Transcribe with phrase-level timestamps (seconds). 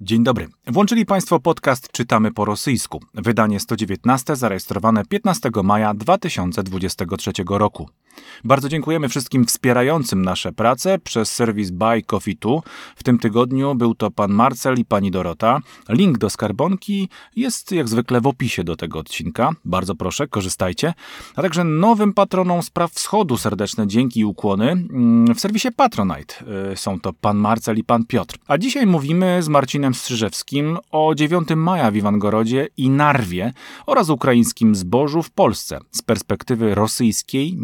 [0.00, 0.48] Dzień dobry.
[0.66, 3.00] Włączyli Państwo podcast Czytamy po rosyjsku.
[3.14, 7.88] Wydanie 119 zarejestrowane 15 maja 2023 roku.
[8.44, 12.60] Bardzo dziękujemy wszystkim wspierającym nasze prace przez serwis Buy Coffee 2.
[12.96, 15.60] W tym tygodniu był to pan Marcel i pani Dorota.
[15.88, 19.50] Link do skarbonki jest jak zwykle w opisie do tego odcinka.
[19.64, 20.94] Bardzo proszę, korzystajcie.
[21.36, 26.34] A także nowym patronom spraw wschodu serdeczne dzięki i ukłony mm, w serwisie Patronite.
[26.72, 28.38] Y, są to pan Marcel i pan Piotr.
[28.48, 33.52] A dzisiaj mówimy z Marcinem Strzyżewskim o 9 maja w Iwangorodzie i Narwie
[33.86, 37.56] oraz ukraińskim zbożu w Polsce z perspektywy rosyjskiej,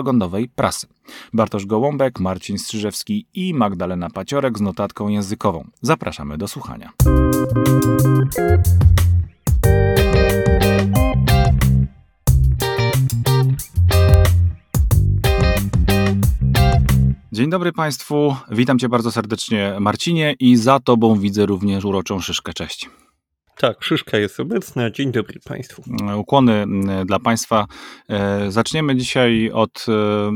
[0.00, 0.86] niepropagandowej prasy.
[1.32, 5.68] Bartosz Gołąbek, Marcin Strzyżewski i Magdalena Paciorek z notatką językową.
[5.82, 6.92] Zapraszamy do słuchania.
[17.32, 22.52] Dzień dobry Państwu, witam Cię bardzo serdecznie Marcinie i za Tobą widzę również uroczą Szyszkę.
[22.52, 22.90] Cześć.
[23.60, 24.90] Tak, Szyszka jest obecna.
[24.90, 25.82] Dzień dobry Państwu.
[26.16, 26.64] Ukłony
[27.06, 27.66] dla Państwa.
[28.08, 30.32] E, zaczniemy dzisiaj od, e,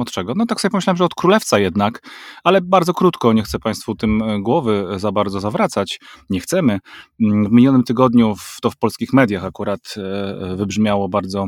[0.00, 0.32] od czego?
[0.36, 2.00] No tak sobie pomyślałem, że od królewca jednak,
[2.44, 6.00] ale bardzo krótko, nie chcę Państwu tym głowy za bardzo zawracać.
[6.30, 6.78] Nie chcemy.
[7.20, 11.46] W minionym tygodniu to w polskich mediach akurat e, wybrzmiało bardzo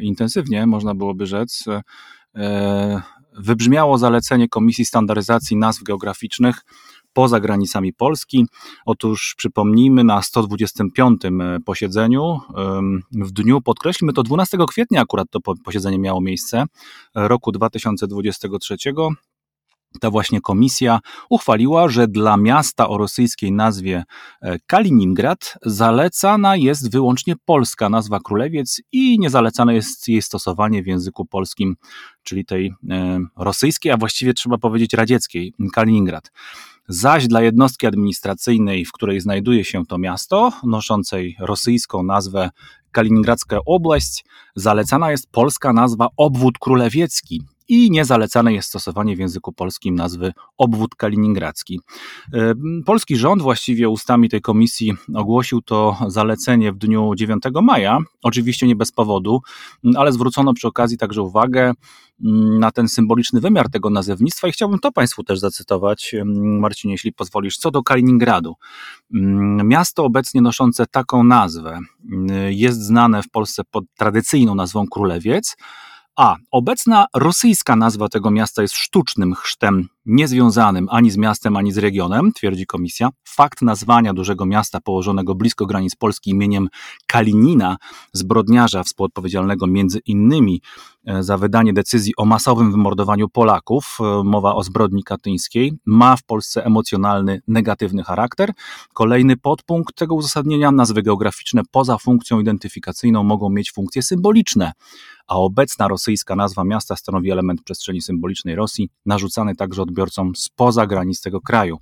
[0.00, 1.64] intensywnie, można byłoby rzec
[3.38, 6.60] wybrzmiało zalecenie Komisji Standaryzacji Nazw Geograficznych
[7.12, 8.46] poza granicami Polski.
[8.86, 11.24] Otóż przypomnijmy, na 125.
[11.24, 11.30] E,
[11.64, 12.40] posiedzeniu
[13.12, 16.64] w dniu, podkreślmy to 12 kwietnia akurat to posiedzenie miało miejsce,
[17.14, 18.76] roku 2023,
[20.00, 24.04] ta właśnie komisja uchwaliła, że dla miasta o rosyjskiej nazwie
[24.42, 31.26] e, Kaliningrad zalecana jest wyłącznie polska nazwa Królewiec i niezalecane jest jej stosowanie w języku
[31.26, 31.76] polskim,
[32.22, 36.30] czyli tej e, rosyjskiej, a właściwie trzeba powiedzieć radzieckiej, Kaliningrad.
[36.90, 42.50] Zaś dla jednostki administracyjnej, w której znajduje się to miasto, noszącej rosyjską nazwę
[42.92, 44.24] Kaliningradzka Oblaść,
[44.56, 50.94] zalecana jest polska nazwa Obwód Królewiecki i niezalecane jest stosowanie w języku polskim nazwy obwód
[50.94, 51.80] kaliningradzki.
[52.34, 52.54] E,
[52.86, 58.76] polski rząd właściwie ustami tej komisji ogłosił to zalecenie w dniu 9 maja, oczywiście nie
[58.76, 59.40] bez powodu,
[59.96, 61.72] ale zwrócono przy okazji także uwagę
[62.24, 66.94] mm, na ten symboliczny wymiar tego nazewnictwa i chciałbym to Państwu też zacytować, mm, Marcinie,
[66.94, 68.54] jeśli pozwolisz, co do Kaliningradu.
[69.14, 71.78] Mm, miasto obecnie noszące taką nazwę
[72.48, 75.56] jest znane w Polsce pod tradycyjną nazwą Królewiec,
[76.18, 81.78] a obecna rosyjska nazwa tego miasta jest sztucznym chrztem niezwiązanym ani z miastem, ani z
[81.78, 83.08] regionem, twierdzi komisja.
[83.24, 86.68] Fakt nazwania dużego miasta położonego blisko granic Polski imieniem
[87.06, 87.76] Kalinina,
[88.12, 90.62] zbrodniarza współodpowiedzialnego między innymi
[91.06, 96.22] e, za wydanie decyzji o masowym wymordowaniu Polaków, e, mowa o zbrodni katyńskiej, ma w
[96.22, 98.52] Polsce emocjonalny, negatywny charakter.
[98.94, 104.72] Kolejny podpunkt tego uzasadnienia, nazwy geograficzne poza funkcją identyfikacyjną mogą mieć funkcje symboliczne
[105.28, 111.20] a obecna rosyjska nazwa miasta stanowi element przestrzeni symbolicznej Rosji, narzucany także odbiorcom spoza granic
[111.20, 111.78] tego kraju.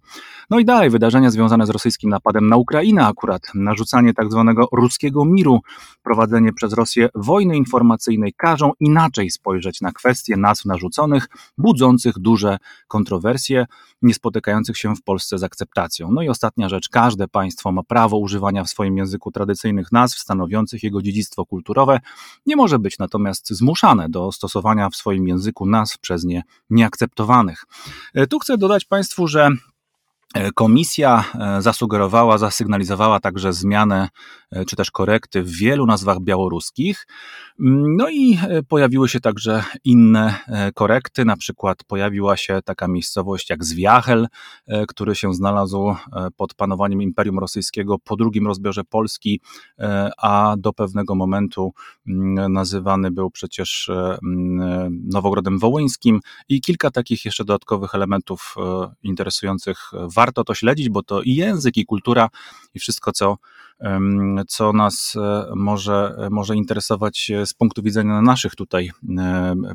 [0.51, 5.25] No i dalej, wydarzenia związane z rosyjskim napadem na Ukrainę akurat, narzucanie tak zwanego ruskiego
[5.25, 5.61] miru,
[6.03, 11.29] prowadzenie przez Rosję wojny informacyjnej każą inaczej spojrzeć na kwestie nazw narzuconych,
[11.59, 13.67] budzących duże kontrowersje,
[14.03, 16.13] nie spotykających się w Polsce z akceptacją.
[16.13, 20.83] No i ostatnia rzecz, każde państwo ma prawo używania w swoim języku tradycyjnych nazw stanowiących
[20.83, 22.01] jego dziedzictwo kulturowe,
[22.47, 27.65] nie może być natomiast natomiast zmuszane do stosowania w swoim języku nazw przez nie nieakceptowanych.
[28.15, 29.51] E, tu chcę dodać Państwu, że
[30.37, 34.09] E, komisja e, zasugerowała, zasygnalizowała także zmianę
[34.67, 37.07] czy też korekty w wielu nazwach białoruskich.
[37.59, 40.35] No i pojawiły się także inne
[40.75, 44.27] korekty, na przykład pojawiła się taka miejscowość jak Zwiachel,
[44.89, 45.95] który się znalazł
[46.37, 49.41] pod panowaniem Imperium Rosyjskiego po drugim rozbiorze Polski,
[50.19, 51.73] a do pewnego momentu
[52.09, 53.91] mm, nazywany był przecież
[54.23, 58.55] mm, Nowogrodem Wołyńskim i kilka takich jeszcze dodatkowych elementów
[59.03, 62.29] interesujących warto to śledzić, bo to i język, i kultura,
[62.75, 63.37] i wszystko, co,
[64.49, 68.91] co nas e, może, może interesować z punktu widzenia naszych tutaj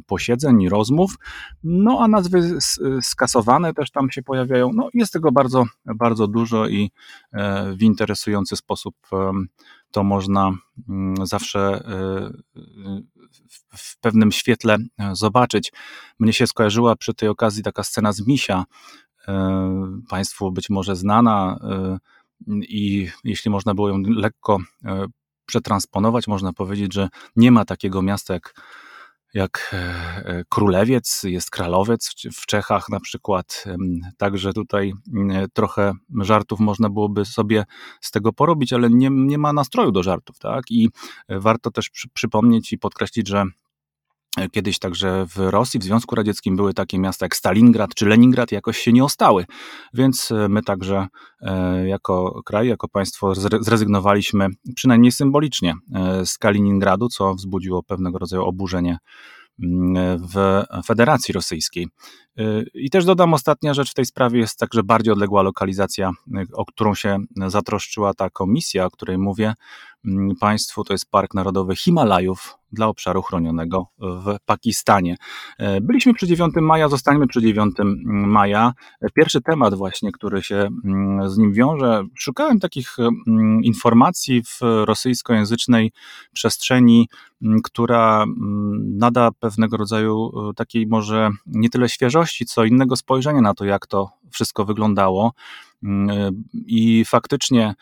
[0.06, 1.16] posiedzeń rozmów.
[1.64, 2.58] No a nazwy
[3.02, 4.70] skasowane też tam się pojawiają.
[4.74, 6.92] No, jest tego bardzo, bardzo dużo i
[7.32, 8.96] e, w interesujący sposób
[9.92, 10.52] to można
[10.90, 12.32] mm, zawsze e,
[13.78, 14.78] w pewnym świetle
[15.12, 15.72] zobaczyć.
[16.20, 18.66] Mnie się skojarzyła przy tej okazji taka scena z Misia,
[19.28, 21.98] E, państwu być może znana e,
[22.48, 25.06] i jeśli można było ją lekko e,
[25.46, 28.54] przetransponować, można powiedzieć, że nie ma takiego miasta jak,
[29.34, 29.76] jak
[30.50, 33.66] królewiec, jest kralowiec w Czechach na przykład.
[34.18, 34.94] Także tutaj
[35.54, 37.66] trochę żartów można byłoby sobie
[38.02, 40.64] z tego porobić, ale nie, nie ma nastroju do żartów, tak?
[40.70, 40.90] I
[41.30, 43.46] warto też przy, przypomnieć i podkreślić, że
[44.52, 48.78] Kiedyś także w Rosji, w Związku Radzieckim były takie miasta jak Stalingrad czy Leningrad, jakoś
[48.78, 49.46] się nie ostały.
[49.94, 51.08] Więc e, my także
[51.42, 58.44] e, jako kraj, jako państwo zrezygnowaliśmy, przynajmniej symbolicznie, e, z Kaliningradu, co wzbudziło pewnego rodzaju
[58.44, 58.98] oburzenie
[59.64, 61.88] mm, w Federacji Rosyjskiej.
[62.74, 66.12] I też dodam, ostatnia rzecz w tej sprawie jest także bardziej odległa lokalizacja,
[66.54, 67.18] o którą się
[67.48, 69.54] zatroszczyła ta komisja, o której mówię
[70.40, 70.84] Państwu.
[70.84, 75.16] To jest Park Narodowy Himalajów dla obszaru chronionego w Pakistanie.
[75.58, 77.76] E, byliśmy przy 9 maja, zostańmy przy 9
[78.06, 78.74] maja.
[79.14, 85.92] Pierwszy temat właśnie, który się mm, z nim wiąże, szukałem takich mm, informacji w rosyjskojęzycznej
[86.34, 87.10] przestrzeni,
[87.64, 88.26] która
[88.80, 93.88] nada pewnego rodzaju e, takiej może nie tyle świeżości, co innego spojrzenia na to, jak
[93.88, 95.34] to wszystko wyglądało.
[95.84, 97.76] Mm, I faktycznie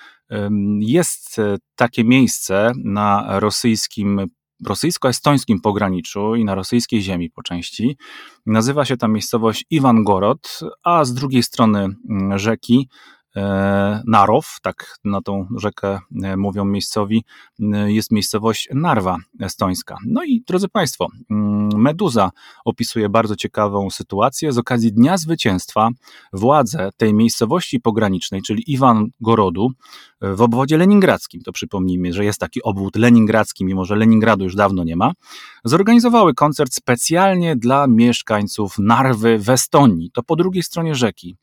[0.80, 4.28] jest e, takie miejsce na rosyjskim
[4.66, 7.98] rosyjsko-estońskim pograniczu i na rosyjskiej ziemi po części.
[8.46, 12.90] Nazywa się ta miejscowość Iwangorod, a z drugiej strony mm, rzeki
[14.06, 17.24] Narow, tak na tą rzekę e, mówią miejscowi,
[17.60, 19.98] e, jest miejscowość Narwa estońska.
[20.06, 22.32] No i drodzy Państwo, mm, Meduza
[22.66, 24.52] opisuje bardzo ciekawą sytuację.
[24.52, 25.90] Z okazji Dnia Zwycięstwa
[26.34, 29.72] władze tej miejscowości pogranicznej, czyli Iwan Gorodu,
[30.22, 34.84] w obwodzie leningradzkim, to przypomnijmy, że jest taki obwód leningradzki, mimo że Leningradu już dawno
[34.84, 35.12] nie ma,
[35.64, 41.38] zorganizowały koncert specjalnie dla mieszkańców Narwy w Estonii, to po drugiej stronie rzeki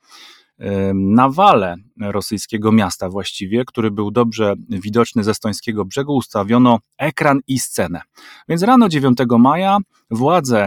[0.94, 7.58] na wale rosyjskiego miasta właściwie, który był dobrze widoczny ze estońskiego brzegu, ustawiono ekran i
[7.58, 8.00] scenę.
[8.48, 9.78] Więc rano 9 maja
[10.10, 10.66] władze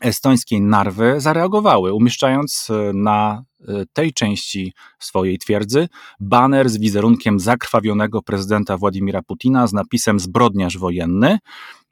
[0.00, 3.44] estońskiej Narwy zareagowały, umieszczając e, na
[3.92, 5.88] tej części swojej twierdzy
[6.20, 11.38] baner z wizerunkiem zakrwawionego prezydenta Władimira Putina z napisem zbrodniarz wojenny.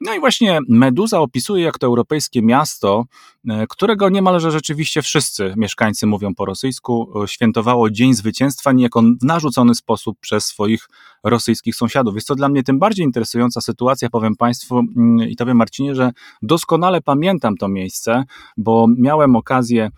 [0.01, 3.05] No i właśnie Meduza opisuje, jak to europejskie miasto,
[3.49, 9.75] e, którego niemalże rzeczywiście wszyscy mieszkańcy mówią po rosyjsku, świętowało Dzień Zwycięstwa niejako w narzucony
[9.75, 10.89] sposób przez swoich
[11.23, 12.15] rosyjskich sąsiadów.
[12.15, 16.11] Jest to dla mnie tym bardziej interesująca sytuacja, powiem Państwu mm, i Tobie Marcinie, że
[16.41, 18.23] doskonale pamiętam to miejsce,
[18.57, 19.89] bo miałem okazję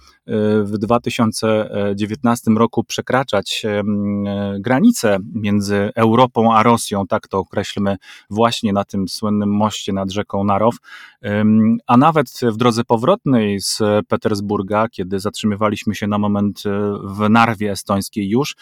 [0.64, 0.78] w
[1.64, 3.66] 2019 roku przekraczać
[4.60, 7.98] granice między Europą a Rosją, tak to określmy,
[8.30, 10.76] właśnie na tym słynnym moście nad rzeką Narow,
[11.88, 17.72] a nawet w drodze powrotnej z Petersburga, kiedy zatrzymywaliśmy się na moment e, w Narwie
[17.72, 18.56] estońskiej już,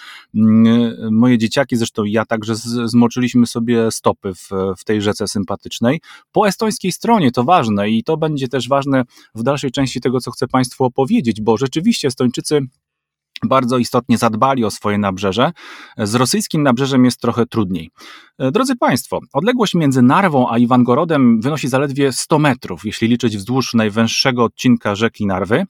[1.11, 2.55] moje dzieciaki, zresztą ja także
[2.85, 6.01] zmoczyliśmy sobie stopy w, w tej rzece sympatycznej.
[6.31, 9.03] Po estońskiej stronie to ważne i to będzie też ważne
[9.35, 12.61] w dalszej części tego, co chcę Państwu opowiedzieć, bo rzeczywiście Estończycy
[13.43, 15.51] bardzo istotnie zadbali o swoje nabrzeże.
[15.97, 17.91] Z rosyjskim nabrzeżem jest trochę trudniej.
[18.39, 23.73] E, drodzy Państwo, odległość między Narwą a Iwangorodem wynosi zaledwie 100 metrów, jeśli liczyć wzdłuż
[23.73, 25.65] najwęższego odcinka rzeki Narwy.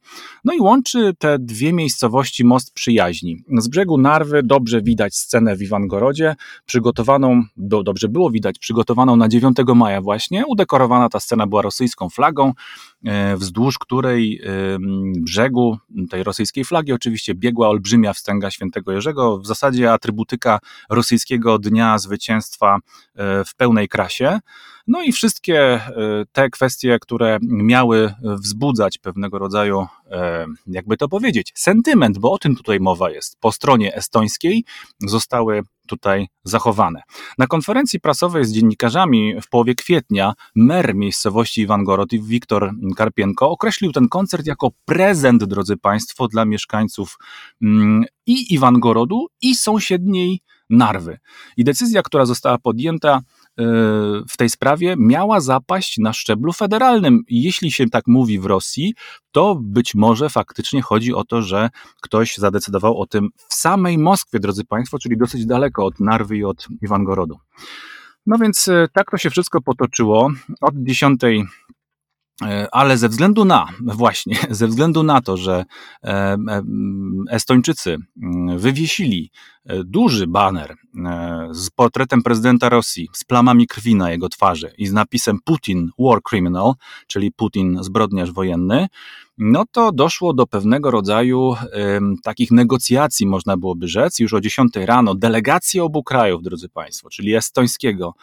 [0.46, 3.44] No i łączy te dwie miejscowości most przyjaźni.
[3.58, 6.36] Z brzegu Narwy dobrze widać scenę w Iwangorodzie,
[6.66, 10.46] przygotowaną, do, dobrze było widać, przygotowaną na 9 maja właśnie.
[10.46, 12.54] Udekorowana ta scena była rosyjską flagą,
[13.06, 14.42] e, wzdłuż której
[15.18, 15.78] brzegu
[16.10, 20.60] tej rosyjskiej flagi oczywiście biegła olbrzymia wstęga świętego Jerzego, w zasadzie atrybutyka
[20.90, 22.55] rosyjskiego Dnia Zwycięstwa
[23.16, 24.40] E, w pełnej krasie.
[24.88, 25.81] No i wszystkie e,
[26.31, 32.56] te kwestie, które miały wzbudzać pewnego rodzaju, e, jakby to powiedzieć, sentyment, bo o tym
[32.56, 34.64] tutaj mowa jest, po stronie estońskiej
[35.00, 37.02] zostały tutaj zachowane.
[37.38, 44.09] Na konferencji prasowej z dziennikarzami w połowie kwietnia mer miejscowości Iwangorod Wiktor Karpienko określił ten
[44.09, 47.18] koncert jako prezent, drodzy Państwo, dla mieszkańców
[47.62, 51.18] mm, i Iwangorodu i sąsiedniej Narwy.
[51.57, 53.22] I decyzja, która została podjęta,
[54.30, 57.24] w tej sprawie miała zapaść na szczeblu federalnym.
[57.30, 58.94] Jeśli się tak mówi w Rosji,
[59.31, 61.69] to być może faktycznie chodzi o to, że
[62.02, 66.44] ktoś zadecydował o tym w samej Moskwie, drodzy Państwo, czyli dosyć daleko od Narwy i
[66.44, 67.38] od Iwangorodu.
[68.26, 70.31] No więc e, tak to się wszystko potoczyło.
[70.62, 71.28] Od 10 E,
[72.71, 73.68] ale ze względu na,
[74.01, 75.65] właśnie, ze względu na to, że
[76.04, 76.63] e, e,
[77.30, 79.31] Estończycy mm, wywiesili
[79.85, 80.75] duży baner
[81.51, 86.21] z portretem prezydenta Rosji, z plamami krwi na jego twarzy i z napisem Putin War
[86.30, 86.73] Criminal,
[87.07, 88.87] czyli Putin zbrodniarz wojenny,
[89.37, 91.56] no to doszło do pewnego rodzaju
[92.23, 94.19] takich negocjacji, można byłoby rzec.
[94.19, 98.13] Już o 10 rano delegacje obu krajów, drodzy Państwo, czyli estońskiego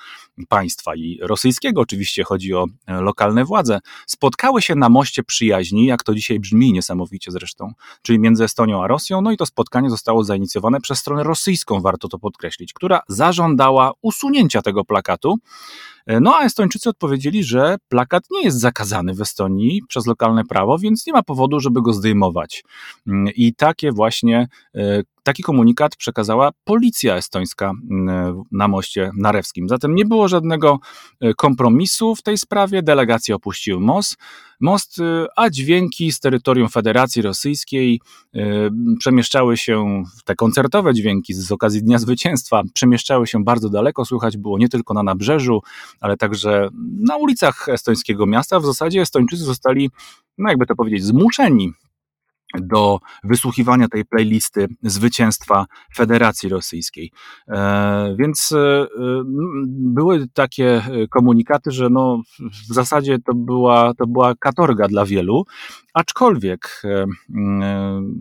[0.48, 6.02] państwa i rosyjskiego, oczywiście chodzi o e, lokalne władze, spotkały się na moście przyjaźni, jak
[6.02, 9.20] to dzisiaj brzmi niesamowicie zresztą, czyli między Estonią a Rosją.
[9.20, 14.62] No i to spotkanie zostało zainicjowane przez stronę rosyjską, warto to podkreślić, która zażądała usunięcia
[14.62, 15.38] tego plakatu.
[16.06, 20.78] E, no a Estończycy odpowiedzieli, że plakat nie jest zakazany w Estonii przez lokalne prawo,
[20.78, 22.64] więc nie ma powodu, żeby go zdejmować.
[23.06, 29.68] Mm, I takie właśnie e, Taki komunikat przekazała policja estońska mm, na moście narewskim.
[29.68, 30.78] Zatem nie było żadnego
[31.20, 32.82] e, kompromisu w tej sprawie.
[32.82, 34.16] Delegacje opuściły most,
[34.60, 38.00] most e, a dźwięki z terytorium Federacji Rosyjskiej
[38.34, 44.04] e, przemieszczały się, te koncertowe dźwięki z okazji Dnia Zwycięstwa, przemieszczały się bardzo daleko.
[44.04, 45.62] Słychać było nie tylko na nabrzeżu,
[46.00, 48.60] ale także na ulicach estońskiego miasta.
[48.60, 49.90] W zasadzie Estończycy zostali,
[50.38, 51.72] no jakby to powiedzieć, zmuszeni
[52.60, 57.12] do wysłuchiwania tej playlisty zwycięstwa Federacji Rosyjskiej.
[57.48, 58.86] E, więc e,
[59.68, 62.22] były takie komunikaty, że no,
[62.70, 65.44] w zasadzie to była, to była katorga dla wielu,
[65.94, 67.06] aczkolwiek e,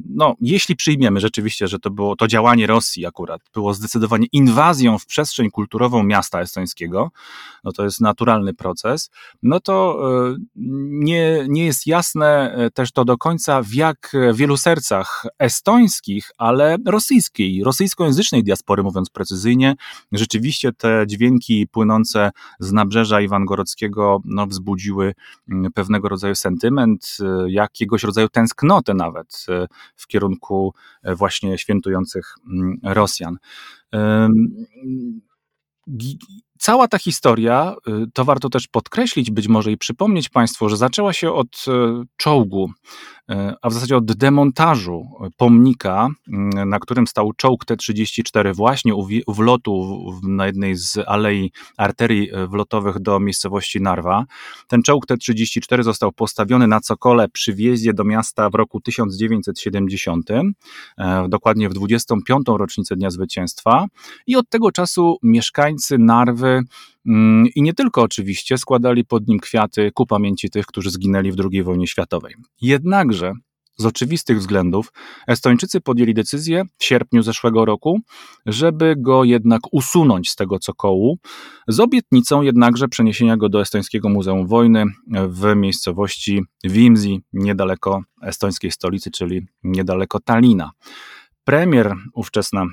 [0.09, 5.05] no, jeśli przyjmiemy rzeczywiście, że to było to działanie Rosji akurat było zdecydowanie inwazją w
[5.05, 7.11] przestrzeń kulturową miasta estońskiego,
[7.63, 9.11] no to jest naturalny proces,
[9.43, 9.99] no to
[10.55, 17.63] nie, nie jest jasne też to do końca, w jak wielu sercach estońskich, ale rosyjskiej,
[17.63, 19.75] rosyjskojęzycznej diaspory, mówiąc precyzyjnie,
[20.11, 25.13] rzeczywiście te dźwięki płynące z nabrzeża Iwangorodzkiego no, wzbudziły
[25.49, 30.73] mm, pewnego rodzaju sentyment, y, jakiegoś rodzaju tęsknotę nawet y, w kierunku
[31.07, 33.37] y, właśnie świętujących mm, Rosjan.
[36.61, 37.75] Cała ta historia,
[38.13, 41.65] to warto też podkreślić, być może i przypomnieć Państwu, że zaczęła się od
[42.17, 42.71] czołgu
[43.31, 45.05] E, a w zasadzie od demontażu
[45.37, 46.09] pomnika,
[46.65, 53.19] na którym stał czołg T-34 właśnie u, wlotu na jednej z alei arterii wlotowych do
[53.19, 54.25] miejscowości Narwa.
[54.67, 60.29] Ten czołg T-34 został postawiony na cokole przy wjeździe do miasta w roku 1970,
[60.97, 62.57] e, dokładnie w 25.
[62.57, 63.85] rocznicę Dnia Zwycięstwa
[64.27, 66.50] i od tego czasu mieszkańcy Narwy
[67.05, 71.35] mm, i nie tylko oczywiście składali pod nim kwiaty ku pamięci tych, którzy zginęli w
[71.51, 72.35] II wojnie światowej.
[72.61, 73.33] Jednakże
[73.77, 74.93] z oczywistych względów
[75.27, 77.99] Estończycy podjęli decyzję w sierpniu zeszłego roku,
[78.45, 81.17] żeby go jednak usunąć z tego cokołu,
[81.67, 84.85] z obietnicą jednakże przeniesienia go do Estońskiego Muzeum Wojny
[85.27, 90.71] w miejscowości Wimzi, niedaleko estońskiej stolicy, czyli niedaleko Talina.
[91.43, 92.65] Premier ówczesna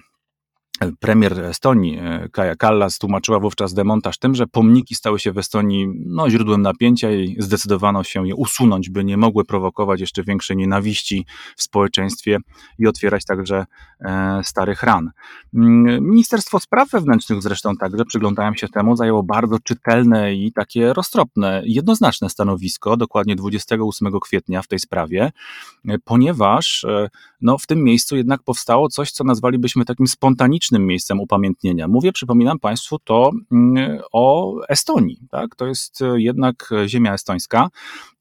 [1.00, 5.88] Premier Estonii, e, Kaja Kallas, tłumaczyła wówczas demontaż tym, że pomniki stały się w Estonii
[6.06, 11.26] no, źródłem napięcia i zdecydowano się je usunąć, by nie mogły prowokować jeszcze większej nienawiści
[11.56, 12.38] w społeczeństwie
[12.78, 13.66] i otwierać także
[14.00, 15.10] e, starych ran.
[15.54, 21.62] Mm, Ministerstwo Spraw Wewnętrznych zresztą także, przyglądałem się temu, zajęło bardzo czytelne i takie roztropne,
[21.64, 25.32] jednoznaczne stanowisko, dokładnie 28 kwietnia w tej sprawie,
[25.88, 27.08] e, ponieważ e,
[27.40, 31.88] no, w tym miejscu jednak powstało coś, co nazwalibyśmy takim spontanicznym miejscem upamiętnienia.
[31.88, 35.18] Mówię, przypominam Państwu to mm, o Estonii.
[35.30, 35.56] Tak?
[35.56, 37.68] To jest e, jednak ziemia estońska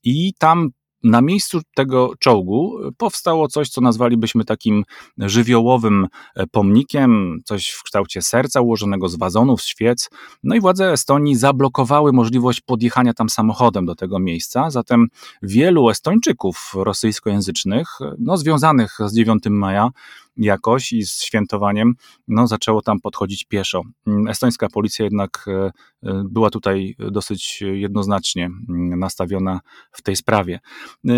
[0.03, 0.69] i tam
[1.03, 4.83] na miejscu tego czołgu powstało coś, co nazwalibyśmy takim
[5.17, 10.09] żywiołowym e, pomnikiem, coś w kształcie serca ułożonego z wazonów, świec.
[10.43, 14.69] No i władze Estonii zablokowały możliwość podjechania tam samochodem do tego miejsca.
[14.69, 15.07] Zatem
[15.41, 17.87] wielu Estończyków rosyjskojęzycznych,
[18.19, 19.89] no, związanych z 9 maja,
[20.37, 21.93] jakoś i z świętowaniem,
[22.27, 23.81] no, zaczęło tam podchodzić pieszo.
[24.29, 25.71] Estońska policja jednak e,
[26.09, 29.59] e, była tutaj dosyć jednoznacznie mm, nastawiona
[29.91, 30.59] w tej sprawie.
[31.07, 31.11] E,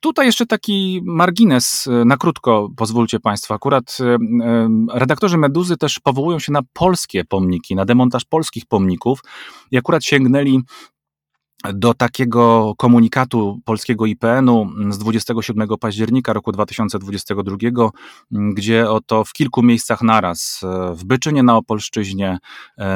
[0.00, 3.54] tutaj jeszcze taki margines, na krótko pozwólcie Państwo.
[3.54, 3.98] Akurat
[4.92, 9.20] redaktorzy Meduzy też powołują się na polskie pomniki, na demontaż polskich pomników
[9.70, 10.60] i akurat sięgnęli
[11.72, 17.56] do takiego komunikatu polskiego IPN-u z 27 października roku 2022,
[18.30, 20.60] gdzie oto w kilku miejscach naraz,
[20.94, 22.38] w Byczynie na Opolszczyźnie,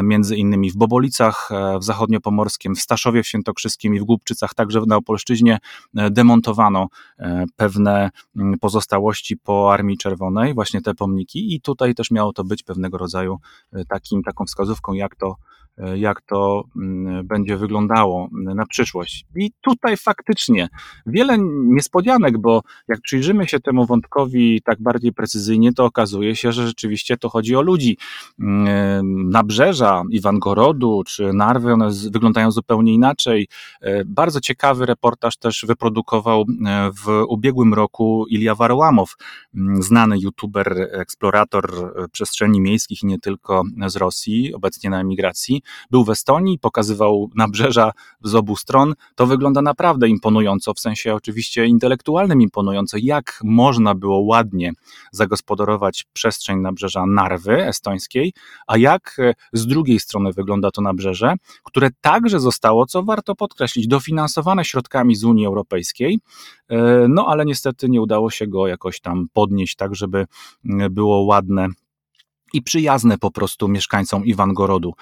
[0.02, 1.48] między innymi w Bobolicach
[1.80, 5.58] w Zachodniopomorskim, w Staszowie w Świętokrzyskim i w Głubczycach, także na Opolszczyźnie
[5.94, 6.88] demontowano
[7.56, 8.10] pewne
[8.60, 11.54] pozostałości po Armii Czerwonej, właśnie te pomniki.
[11.54, 13.38] I tutaj też miało to być pewnego rodzaju
[13.88, 15.36] takim, taką wskazówką, jak to
[15.94, 16.64] jak to
[17.24, 18.28] będzie wyglądało.
[18.32, 19.26] na przyszłość.
[19.36, 20.68] I tutaj faktycznie
[21.06, 26.66] wiele niespodzianek, bo jak przyjrzymy się temu wątkowi tak bardziej precyzyjnie, to okazuje się, że
[26.66, 27.98] rzeczywiście to chodzi o ludzi.
[28.40, 33.48] Mm, nabrzeża Iwangorodu czy Narwy, one wyglądają zupełnie inaczej.
[33.80, 39.14] E, bardzo ciekawy reportaż też wyprodukował e, w ubiegłym roku Ilia Warłamow,
[39.54, 45.62] mm, znany youtuber, eksplorator e, przestrzeni miejskich i nie tylko z Rosji, obecnie na emigracji.
[45.90, 48.94] Był w Estonii, pokazywał nabrzeża z obu stron.
[49.14, 54.72] To wygląda naprawdę imponująco, w sensie oczywiście intelektualnym imponująco, jak można było ładnie
[55.12, 58.32] zagospodarować przestrzeń nabrzeża Narwy estońskiej,
[58.66, 59.16] a jak
[59.52, 61.34] z drugiej strony wygląda to nabrzeże,
[61.64, 66.18] które także zostało, co warto podkreślić, dofinansowane środkami z Unii Europejskiej,
[67.08, 70.26] no ale niestety nie udało się go jakoś tam podnieść tak, żeby
[70.90, 71.68] było ładne
[72.52, 74.94] i przyjazne po prostu mieszkańcom Iwangorodu.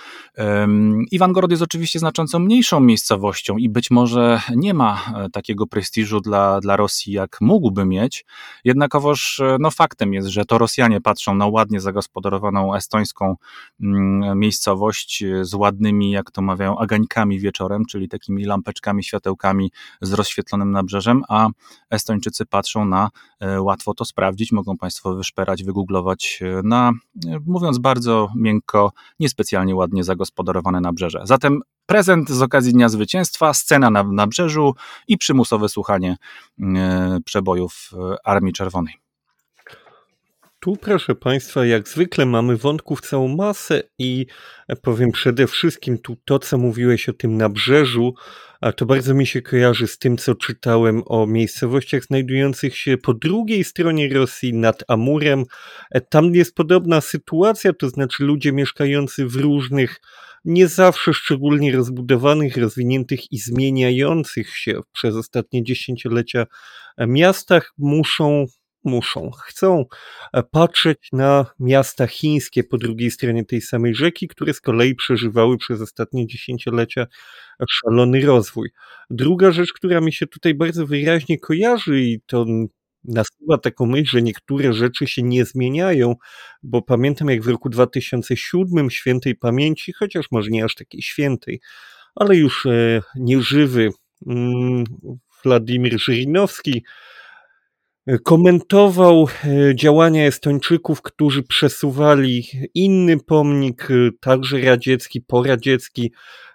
[1.10, 6.60] Iwangorod jest oczywiście znacząco mniejszą miejscowością i być może nie ma e, takiego prestiżu dla,
[6.60, 8.24] dla Rosji, jak mógłby mieć.
[8.64, 13.36] Jednakowoż e, no, faktem jest, że to Rosjanie patrzą na ładnie zagospodarowaną estońską
[13.80, 20.12] mm, miejscowość e, z ładnymi, jak to mawiają, agańkami wieczorem, czyli takimi lampeczkami, światełkami z
[20.12, 21.48] rozświetlonym nabrzeżem, a
[21.90, 23.10] Estończycy patrzą na,
[23.58, 26.92] łatwo to sprawdzić, mogą Państwo wyszperać, wygooglować na
[27.46, 31.20] mówiąc bardzo miękko, niespecjalnie ładnie zagospodarowane nabrzeże.
[31.24, 34.74] Zatem prezent z okazji Dnia Zwycięstwa, scena na nabrzeżu
[35.08, 36.16] i przymusowe słuchanie
[36.60, 39.05] e, przebojów e, Armii Czerwonej.
[40.66, 44.26] Tu, proszę Państwa, jak zwykle mamy wątków całą masę i
[44.82, 48.14] powiem przede wszystkim tu to, co mówiłeś o tym nabrzeżu,
[48.60, 53.14] a to bardzo mi się kojarzy z tym, co czytałem o miejscowościach znajdujących się po
[53.14, 55.44] drugiej stronie Rosji, nad Amurem.
[55.90, 60.00] E, tam jest podobna sytuacja, to znaczy ludzie mieszkający w różnych,
[60.44, 66.46] nie zawsze szczególnie rozbudowanych, rozwiniętych i zmieniających się przez ostatnie dziesięciolecia
[66.98, 68.46] miastach muszą
[68.86, 69.84] muszą, chcą
[70.32, 75.56] e, patrzeć na miasta chińskie po drugiej stronie tej samej rzeki, które z kolei przeżywały
[75.58, 77.06] przez ostatnie dziesięciolecia
[77.70, 78.70] szalony rozwój.
[79.10, 82.46] Druga rzecz, która mi się tutaj bardzo wyraźnie kojarzy i to
[83.04, 86.14] nasuwa taką myśl, że niektóre rzeczy się nie zmieniają,
[86.62, 91.60] bo pamiętam jak w roku 2007 świętej pamięci, chociaż może nie aż takiej świętej,
[92.14, 93.90] ale już e, nieżywy
[94.26, 94.84] mm,
[95.44, 96.84] Władimir Żyrinowski
[98.24, 102.44] komentował e, działania Estończyków, którzy przesuwali
[102.74, 106.12] inny pomnik, e, także radziecki, poradziecki.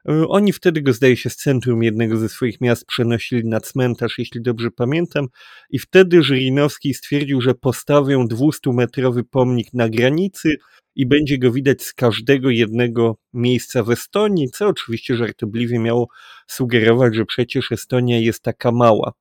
[0.10, 4.18] E, oni wtedy go, zdaje się, z centrum jednego ze swoich miast przenosili na cmentarz,
[4.18, 5.28] jeśli dobrze pamiętam.
[5.70, 10.56] I wtedy Żyrinowski stwierdził, że postawią 200-metrowy pomnik na granicy
[10.96, 16.08] i będzie go widać z każdego jednego miejsca w Estonii, co oczywiście żartobliwie miało
[16.48, 19.12] sugerować, że przecież Estonia jest taka mała.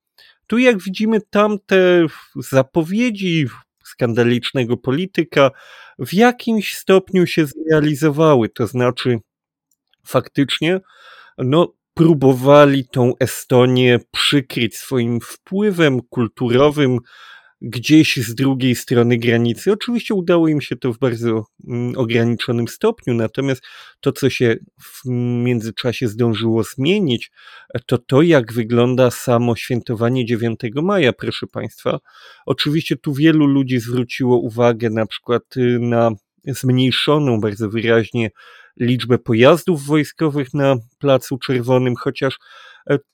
[0.51, 3.47] Tu jak widzimy tamte zapowiedzi
[3.85, 5.51] skandalicznego polityka
[5.99, 9.19] w jakimś stopniu się zrealizowały, to znaczy
[10.07, 10.81] faktycznie
[11.39, 16.99] no, próbowali tą Estonię przykryć swoim wpływem kulturowym,
[17.63, 19.73] gdzieś z drugiej strony granicy.
[19.73, 23.63] Oczywiście udało im się to w bardzo mm, ograniczonym stopniu, natomiast
[24.01, 25.09] to, co się w
[25.45, 27.31] międzyczasie zdążyło zmienić,
[27.87, 31.99] to to, jak wygląda samo świętowanie 9 maja, proszę Państwa.
[32.47, 36.11] Oczywiście tu wielu ludzi zwróciło uwagę na przykład y, na
[36.47, 38.31] zmniejszoną bardzo wyraźnie
[38.81, 42.39] liczbę pojazdów wojskowych na Placu Czerwonym, chociaż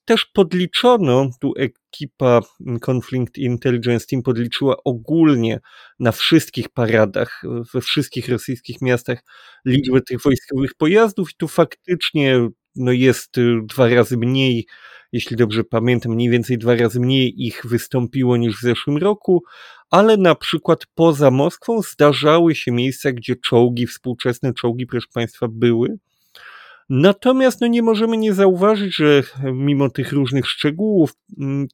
[0.05, 2.41] też podliczono, tu ekipa
[2.81, 5.61] Conflict Intelligence Team podliczyła ogólnie
[5.99, 7.43] na wszystkich paradach,
[7.75, 9.25] we wszystkich rosyjskich miastach
[9.65, 14.67] liczbę tych wojskowych pojazdów i tu faktycznie no jest y, dwa razy mniej,
[15.13, 19.43] jeśli dobrze pamiętam, mniej więcej dwa razy mniej ich wystąpiło niż w zeszłym roku,
[19.91, 25.99] ale na przykład poza Moskwą zdarzały się miejsca, gdzie czołgi, współczesne czołgi, proszę Państwa, były.
[26.89, 29.23] Natomiast no, nie możemy nie zauważyć, że
[29.53, 31.67] mimo tych różnych szczegółów, mm,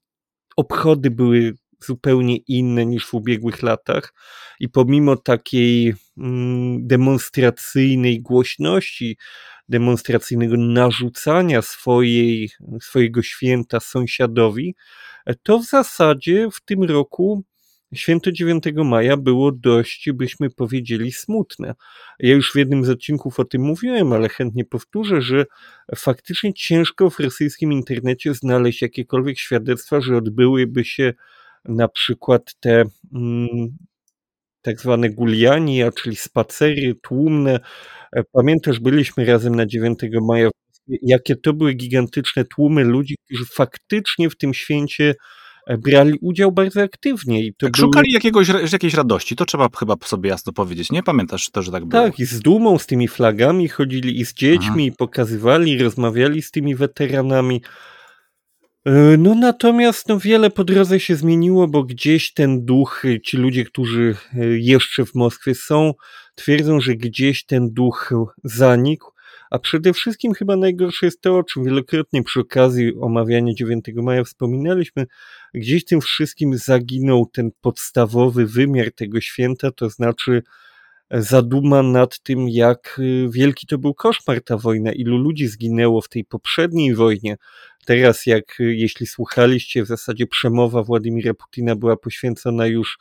[0.57, 4.15] obchody były zupełnie inne niż w ubiegłych latach
[4.61, 9.17] i pomimo takiej mm, demonstracyjnej głośności,
[9.69, 14.75] demonstracyjnego narzucania swojej, swojego święta sąsiadowi,
[15.43, 17.45] to w zasadzie w tym roku
[17.95, 21.75] Święto 9 maja było dość, byśmy powiedzieli, smutne.
[22.19, 25.45] Ja już w jednym z odcinków o tym mówiłem, ale chętnie powtórzę, że
[25.97, 31.13] faktycznie ciężko w rosyjskim internecie znaleźć jakiekolwiek świadectwa, że odbyłyby się
[31.65, 33.77] na przykład te mm,
[34.63, 37.61] tak zwane guliania, czyli spacery tłumne.
[38.33, 40.51] Pamiętasz, byliśmy razem na 9 maja
[40.87, 45.15] jakie to były gigantyczne tłumy ludzi, którzy faktycznie w tym święcie e,
[45.79, 47.47] brali udział bardzo aktywnie.
[47.47, 47.87] I to tak, były...
[47.87, 51.03] Szukali jakiegoś, jakiejś radości, to trzeba chyba sobie jasno powiedzieć, nie?
[51.03, 52.03] Pamiętasz to, że tak było?
[52.03, 56.51] Tak, i z dumą, z tymi flagami chodzili i z dziećmi, i pokazywali, rozmawiali z
[56.51, 57.63] tymi weteranami.
[58.87, 63.65] E, no natomiast no, wiele po drodze się zmieniło, bo gdzieś ten duch, ci ludzie,
[63.65, 65.93] którzy y, jeszcze w Moskwie są,
[66.35, 68.13] twierdzą, że gdzieś ten duch
[68.45, 69.12] zanikł,
[69.53, 74.25] a przede wszystkim chyba najgorsze jest to, o czym wielokrotnie przy okazji omawiania 9 maja
[74.25, 75.07] wspominaliśmy,
[75.55, 80.43] gdzieś tym wszystkim zaginął ten podstawowy wymiar tego święta, to znaczy
[81.11, 86.09] zaduma nad tym, jak y, wielki to był koszmar ta wojna, ilu ludzi zginęło w
[86.09, 87.37] tej poprzedniej wojnie.
[87.87, 92.99] Teraz, jak y, jeśli słuchaliście, w zasadzie przemowa Władimira Putina była poświęcona już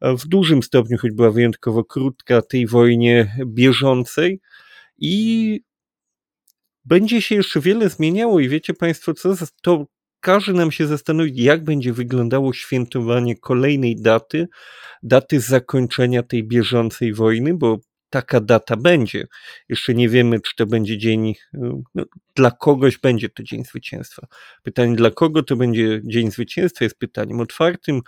[0.00, 4.40] e, w dużym stopniu, choć była wyjątkowo krótka, tej wojnie bieżącej.
[4.98, 5.60] I
[6.86, 9.86] będzie się jeszcze wiele zmieniało i wiecie Państwo co, to
[10.20, 14.48] każe nam się zastanowić, jak będzie wyglądało świętowanie kolejnej daty,
[15.02, 17.78] daty zakończenia tej bieżącej wojny, bo
[18.10, 19.26] taka data będzie.
[19.68, 22.04] Jeszcze nie wiemy, czy to będzie dzień, no,
[22.36, 24.26] dla kogoś będzie to dzień zwycięstwa.
[24.62, 28.00] Pytanie, dla kogo to będzie dzień zwycięstwa, jest pytaniem otwartym.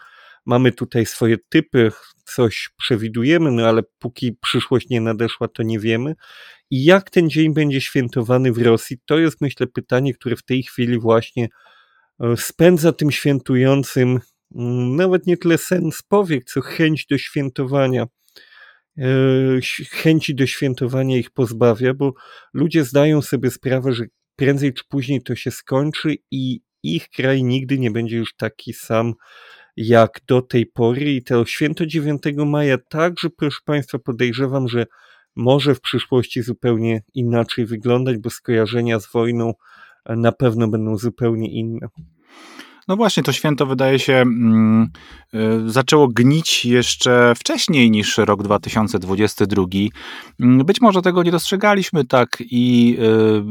[0.46, 1.92] Mamy tutaj swoje typy,
[2.24, 6.14] coś przewidujemy, no ale póki przyszłość nie nadeszła, to nie wiemy.
[6.70, 10.62] I jak ten dzień będzie świętowany w Rosji, to jest myślę pytanie, które w tej
[10.62, 11.48] chwili właśnie
[12.20, 14.20] E, spędza tym świętującym
[14.54, 18.06] mm, nawet nie tyle sens powiek, co chęć do świętowania.
[18.98, 19.04] E,
[19.90, 22.12] chęci do świętowania ich pozbawia, bo
[22.54, 24.04] ludzie zdają sobie sprawę, że
[24.36, 29.14] prędzej czy później to się skończy i ich kraj nigdy nie będzie już taki sam
[29.76, 31.12] jak do tej pory.
[31.12, 34.86] I to święto 9 maja także, proszę Państwa, podejrzewam, że
[35.38, 39.52] może w przyszłości zupełnie inaczej wyglądać, bo skojarzenia z wojną
[40.06, 41.88] na pewno będą zupełnie inne.
[42.88, 44.88] No właśnie, to święto wydaje się mm,
[45.34, 45.38] y,
[45.70, 49.64] zaczęło gnić jeszcze wcześniej niż rok 2022.
[50.40, 52.96] Mm, być może tego nie dostrzegaliśmy tak i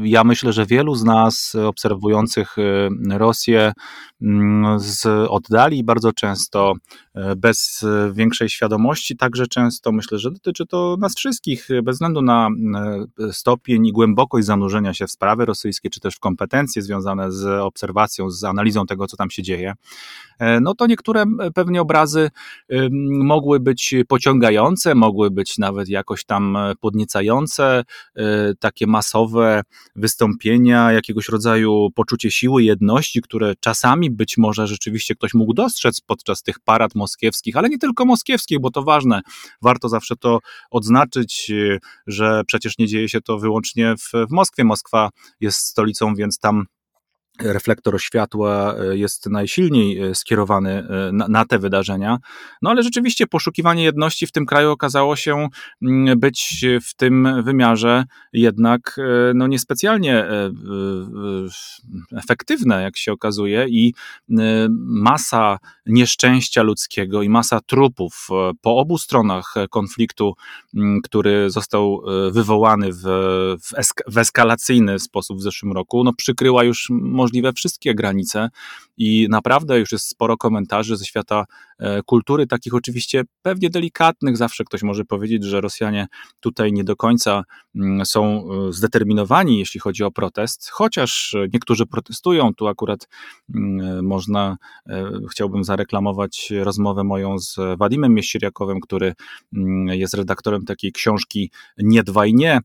[0.04, 2.56] y, ja myślę, że wielu z nas obserwujących
[3.10, 3.72] Rosję
[4.22, 6.74] mm, z oddali bardzo często
[7.36, 12.48] bez większej świadomości, także często myślę, że dotyczy to nas wszystkich, bez względu na
[13.32, 18.30] stopień i głębokość zanurzenia się w sprawy rosyjskie, czy też w kompetencje związane z obserwacją,
[18.30, 19.74] z analizą tego, co tam się dzieje,
[20.38, 22.30] e, no to niektóre pewnie obrazy
[23.10, 27.84] mogły być pociągające, mogły być nawet jakoś tam e, podniecające,
[28.16, 29.62] e, takie masowe
[29.96, 36.42] wystąpienia, jakiegoś rodzaju poczucie siły, jedności, które czasami być może rzeczywiście ktoś mógł dostrzec podczas
[36.42, 39.20] tych parad moskiewskich, ale nie tylko moskiewskich, bo to ważne.
[39.62, 40.38] Warto zawsze to
[40.70, 41.52] odznaczyć,
[42.06, 44.64] że przecież nie dzieje się to wyłącznie w, w Moskwie.
[44.64, 46.64] Moskwa jest stolicą, więc tam
[47.42, 52.18] reflektor światła e, jest najsilniej e, skierowany e, na, na, te wydarzenia.
[52.62, 55.48] No ale rzeczywiście poszukiwanie jedności w tym kraju okazało się
[55.82, 58.96] mm, być w tym wymiarze jednak
[59.34, 60.24] no, niespecjalnie
[62.16, 63.94] efektywne, jak się okazuje, i
[64.78, 68.28] masa nieszczęścia ludzkiego i masa trupów
[68.60, 70.34] po obu stronach konfliktu,
[70.74, 73.02] mm, który został wywołany w,
[73.62, 78.48] w, esk w eskalacyjny sposób w zeszłym roku, no, przykryła już może możliwe wszystkie granice
[78.96, 81.44] i naprawdę już jest sporo komentarzy ze świata
[81.78, 84.36] e, kultury, takich oczywiście pewnie delikatnych.
[84.36, 86.06] Zawsze ktoś może powiedzieć, że Rosjanie
[86.40, 92.54] tutaj nie do końca mm, są e, zdeterminowani, jeśli chodzi o protest, chociaż niektórzy protestują.
[92.54, 93.08] Tu akurat
[93.54, 99.14] mm, można, e, chciałbym zareklamować rozmowę moją z Wadimem Mieścieriakowem, który
[99.56, 102.60] mm, jest redaktorem takiej książki Nie dwaj nie.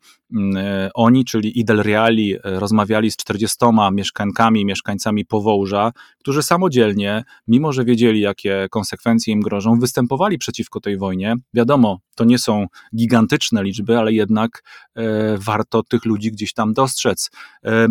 [0.93, 3.57] Oni, czyli Idel Reali, rozmawiali z 40
[3.91, 10.97] mieszkankami mieszkańcami Powołża, którzy samodzielnie, mimo że wiedzieli, jakie konsekwencje im grożą, występowali przeciwko tej
[10.97, 11.35] wojnie.
[11.53, 14.63] Wiadomo, to nie są gigantyczne liczby, ale jednak
[14.95, 17.31] e, warto tych ludzi gdzieś tam dostrzec.
[17.63, 17.87] E,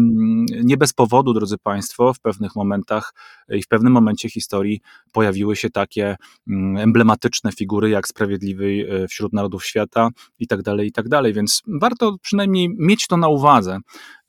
[0.64, 3.14] nie bez powodu, drodzy Państwo, w pewnych momentach
[3.48, 4.80] e, i w pewnym momencie historii
[5.12, 6.16] pojawiły się takie
[6.48, 11.32] mm, emblematyczne figury jak Sprawiedliwy e, wśród narodów świata i tak dalej, i tak dalej.
[11.32, 13.78] Więc warto przynajmniej mieć to na uwadze.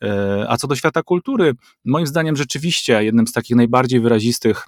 [0.04, 1.54] E, a co do świata kultury,
[1.86, 4.68] moim zdaniem rzeczywiście jednym z takich najbardziej wyrazistych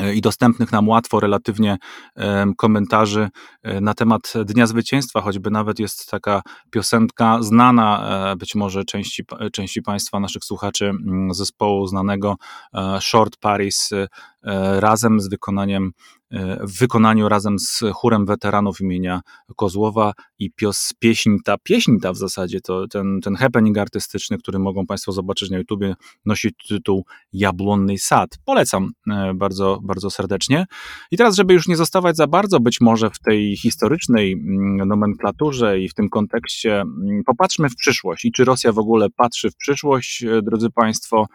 [0.00, 1.76] e, i dostępnych nam łatwo relatywnie
[2.56, 3.28] komentarzy
[3.62, 9.82] e, na temat Dnia Zwycięstwa, choćby nawet jest taka piosenka znana być może części, części
[9.82, 10.92] Państwa, naszych słuchaczy
[11.30, 12.36] zespołu znanego
[13.00, 13.90] Short Paris
[14.80, 15.92] razem z wykonaniem
[16.60, 19.20] w wykonaniu razem z chórem weteranów imienia
[19.56, 24.58] Kozłowa i pios, pieśń ta, pieśń ta w zasadzie, to ten, ten happening artystyczny, który
[24.58, 25.94] mogą Państwo zobaczyć na YouTubie,
[26.26, 28.30] nosi tytuł Jabłonny Sad.
[28.44, 30.66] Polecam e, bardzo, bardzo serdecznie.
[31.10, 35.80] I teraz, żeby już nie zostawać za bardzo być może w tej historycznej mm, nomenklaturze
[35.80, 39.56] i w tym kontekście, mm, popatrzmy w przyszłość i czy Rosja w ogóle patrzy w
[39.56, 41.26] przyszłość, e, drodzy Państwo,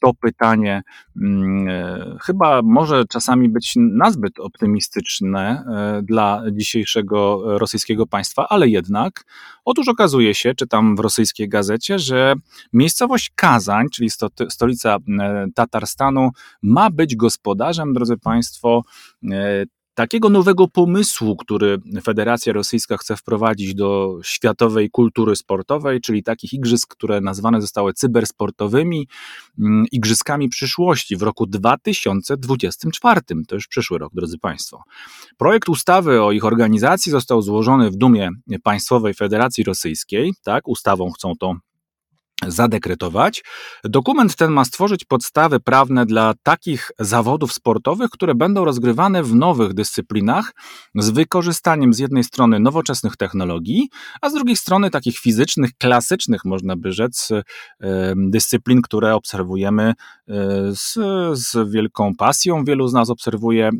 [0.00, 0.82] to pytanie
[1.22, 5.64] mm, e, chyba może czasami być nazbyt optymistyczne
[5.98, 9.24] e, dla dzisiejszego rosyjskiego państwa, ale jednak
[9.64, 12.34] otóż okazuje się, czytam w rosyjskiej gazecie, że
[12.72, 14.10] miejscowość Kazań, czyli
[14.48, 16.30] stolica e, Tatarstanu,
[16.62, 18.82] ma być gospodarzem, drodzy Państwo,
[19.96, 26.88] takiego nowego pomysłu, który Federacja Rosyjska chce wprowadzić do światowej kultury sportowej, czyli takich igrzysk,
[26.96, 29.08] które nazwane zostały cybersportowymi
[29.58, 33.20] mm, igrzyskami przyszłości w roku 2024.
[33.48, 34.82] To już przyszły rok, drodzy Państwo.
[35.36, 38.30] Projekt ustawy o ich organizacji został złożony w Dumie
[38.62, 40.32] Państwowej Federacji Rosyjskiej.
[40.44, 41.54] Tak, ustawą chcą to
[42.46, 43.44] zadekretować.
[43.84, 49.74] Dokument ten ma stworzyć podstawy prawne dla takich zawodów sportowych, które będą rozgrywane w nowych
[49.74, 50.52] dyscyplinach
[50.94, 53.88] z wykorzystaniem z jednej strony nowoczesnych technologii,
[54.20, 57.28] a z drugiej strony takich fizycznych, klasycznych, można by rzec,
[58.16, 59.94] dyscyplin, które obserwujemy e,
[60.74, 60.94] z,
[61.32, 62.64] z wielką pasją.
[62.64, 63.70] Wielu z nas obserwuje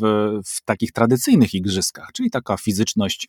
[0.00, 3.28] w, w takich tradycyjnych igrzyskach, czyli taka fizyczność,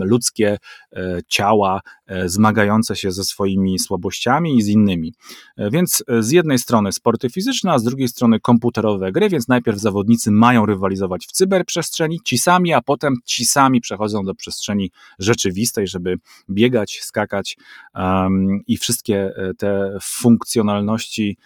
[0.00, 0.58] ludzkie
[0.92, 5.14] e, ciała e, zmagające się ze swoimi słabościami i z innymi.
[5.56, 9.48] E, więc e, z jednej strony sporty fizyczne, a z drugiej strony komputerowe gry, więc
[9.48, 14.90] najpierw zawodnicy mają rywalizować w cyberprzestrzeni, ci sami, a potem ci sami przechodzą do przestrzeni
[15.18, 16.16] rzeczywistej, żeby
[16.50, 17.56] biegać, skakać
[17.94, 21.38] um, i wszystkie e, te funkcjonalności,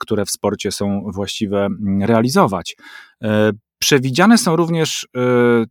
[0.00, 1.68] które w sporcie są właściwe,
[2.00, 2.76] realizować.
[3.78, 5.08] Przewidziane są również y,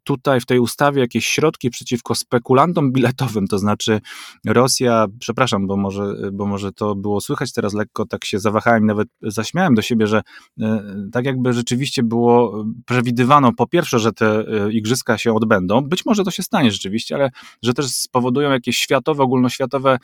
[0.04, 4.02] tutaj w tej ustawie jakieś środki przeciwko spekulantom biletowym, to znaczy
[4.46, 9.08] Rosja, przepraszam, bo może, bo może to było słychać teraz lekko, tak się zawahałem nawet
[9.22, 10.22] zaśmiałem do siebie, że
[10.60, 10.64] y,
[11.12, 16.24] tak jakby rzeczywiście było przewidywano po pierwsze, że te y, igrzyska się odbędą, być może
[16.24, 17.30] to się stanie rzeczywiście, ale
[17.64, 20.00] że też spowodują jakieś światowe, ogólnoświatowe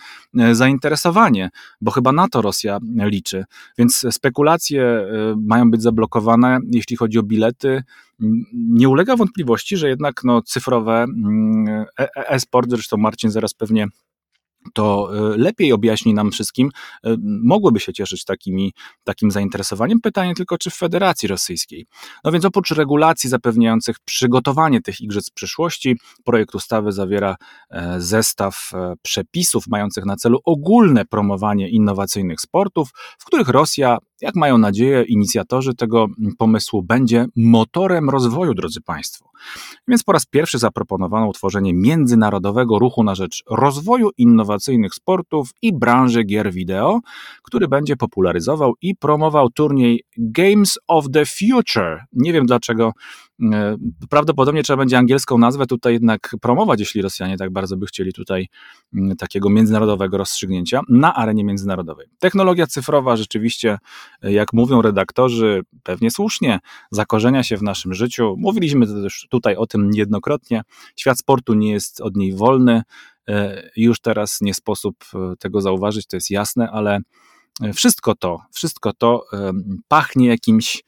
[0.52, 1.50] zainteresowanie,
[1.82, 3.46] bo chyba na to Rosja liczy.
[3.78, 7.84] Więc spekulacje mają być zablokowane, jeśli chodzi o bilety,
[8.54, 13.88] nie ulega wątpliwości, że jednak no, cyfrowe mm, e, e, e-sport, zresztą Marcin zaraz pewnie
[14.74, 16.70] to e, lepiej objaśni nam wszystkim,
[17.44, 20.02] mogłyby się cieszyć takimi, takim zainteresowaniem.
[20.02, 21.86] Pytanie tylko, czy w Federacji Rosyjskiej.
[22.24, 27.36] No więc oprócz regulacji zapewniających przygotowanie tych igrzysk w przyszłości, projekt ustawy zawiera
[27.98, 35.04] zestaw przepisów mających na celu ogólne promowanie innowacyjnych sportów, w których Rosja jak mają nadzieję
[35.04, 36.08] inicjatorzy tego
[36.38, 39.30] pomysłu, będzie motorem rozwoju, drodzy Państwo.
[39.88, 46.24] Więc po raz pierwszy zaproponowano utworzenie międzynarodowego ruchu na rzecz rozwoju innowacyjnych sportów i branży
[46.24, 47.00] gier wideo,
[47.44, 52.06] który będzie popularyzował i promował turniej Games of the Future.
[52.14, 52.92] Nie wiem dlaczego
[54.10, 58.48] prawdopodobnie trzeba będzie angielską nazwę tutaj jednak promować, jeśli Rosjanie tak bardzo by chcieli tutaj
[58.94, 62.08] mm, takiego międzynarodowego rozstrzygnięcia na arenie międzynarodowej.
[62.20, 63.78] Technologia cyfrowa rzeczywiście,
[64.22, 66.60] e, jak mówią redaktorzy, pewnie słusznie,
[66.92, 68.36] zakorzenia się w naszym życiu.
[68.38, 70.62] Mówiliśmy też tutaj o tym niejednokrotnie.
[70.96, 72.82] Świat sportu nie jest od niej wolny.
[73.30, 74.96] E, już teraz nie sposób
[75.40, 77.00] tego zauważyć, to jest jasne, ale
[77.74, 79.26] wszystko to, wszystko to
[79.88, 80.84] pachnie jakimś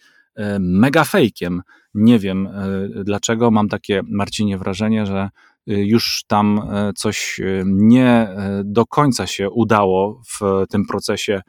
[0.60, 1.62] mega fejkiem.
[1.94, 5.30] Nie wiem e, dlaczego, mam takie, Marcinie, wrażenie, że e,
[5.68, 8.28] już tam e, coś nie
[8.64, 11.42] do końca się udało w tym procesie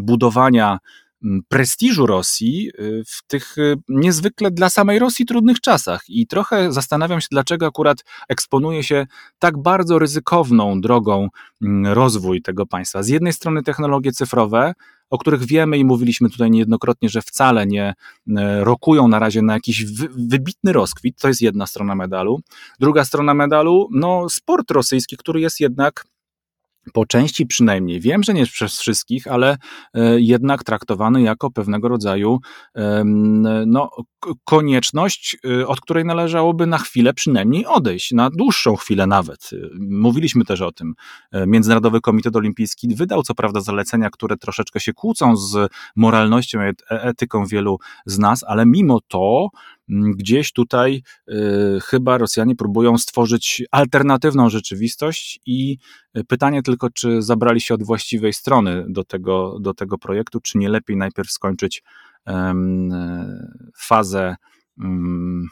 [0.00, 0.78] budowania
[1.48, 2.70] prestiżu Rosji
[3.06, 3.56] w tych
[3.88, 6.04] niezwykle dla samej Rosji trudnych czasach.
[6.08, 9.06] I trochę zastanawiam się, dlaczego akurat eksponuje się
[9.38, 11.28] tak bardzo ryzykowną drogą
[11.84, 13.02] rozwój tego państwa.
[13.02, 14.74] Z jednej strony technologie cyfrowe,
[15.10, 17.94] o których wiemy i mówiliśmy tutaj niejednokrotnie, że wcale nie
[18.36, 19.84] e, rokują na razie na jakiś
[20.16, 21.20] wybitny rozkwit.
[21.20, 22.40] To jest jedna strona medalu.
[22.80, 26.04] Druga strona medalu, no sport rosyjski, który jest jednak
[26.92, 29.56] po części przynajmniej, wiem, że nie przez wszystkich, ale
[29.94, 32.38] e, jednak traktowany jako pewnego rodzaju
[33.66, 33.90] no,
[34.44, 39.50] konieczność, e, od której należałoby na chwilę przynajmniej odejść, na dłuższą chwilę nawet.
[39.52, 39.56] E,
[39.90, 40.94] mówiliśmy też o tym.
[41.46, 46.58] Międzynarodowy Komitet Olimpijski wydał co prawda zalecenia, które troszeczkę się kłócą z moralnością
[46.90, 49.48] etyką wielu z nas, ale mimo to
[49.88, 51.34] gdzieś tutaj y,
[51.82, 55.78] chyba Rosjanie próbują stworzyć alternatywną rzeczywistość i
[56.16, 60.58] y, pytanie tylko, czy zabrali się od właściwej strony do tego, do tego projektu, czy
[60.58, 61.82] nie lepiej najpierw skończyć
[63.76, 64.36] fazę
[64.78, 65.48] mm,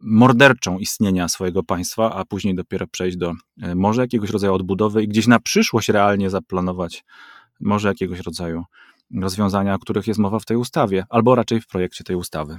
[0.00, 3.32] morderczą istnienia swojego państwa, a później dopiero przejść do
[3.62, 7.04] e, może jakiegoś rodzaju odbudowy i gdzieś na przyszłość realnie zaplanować
[7.60, 8.64] może jakiegoś rodzaju
[9.14, 12.56] rozwiązania, o których jest mowa w tej ustawie, albo raczej w projekcie tej ustawy.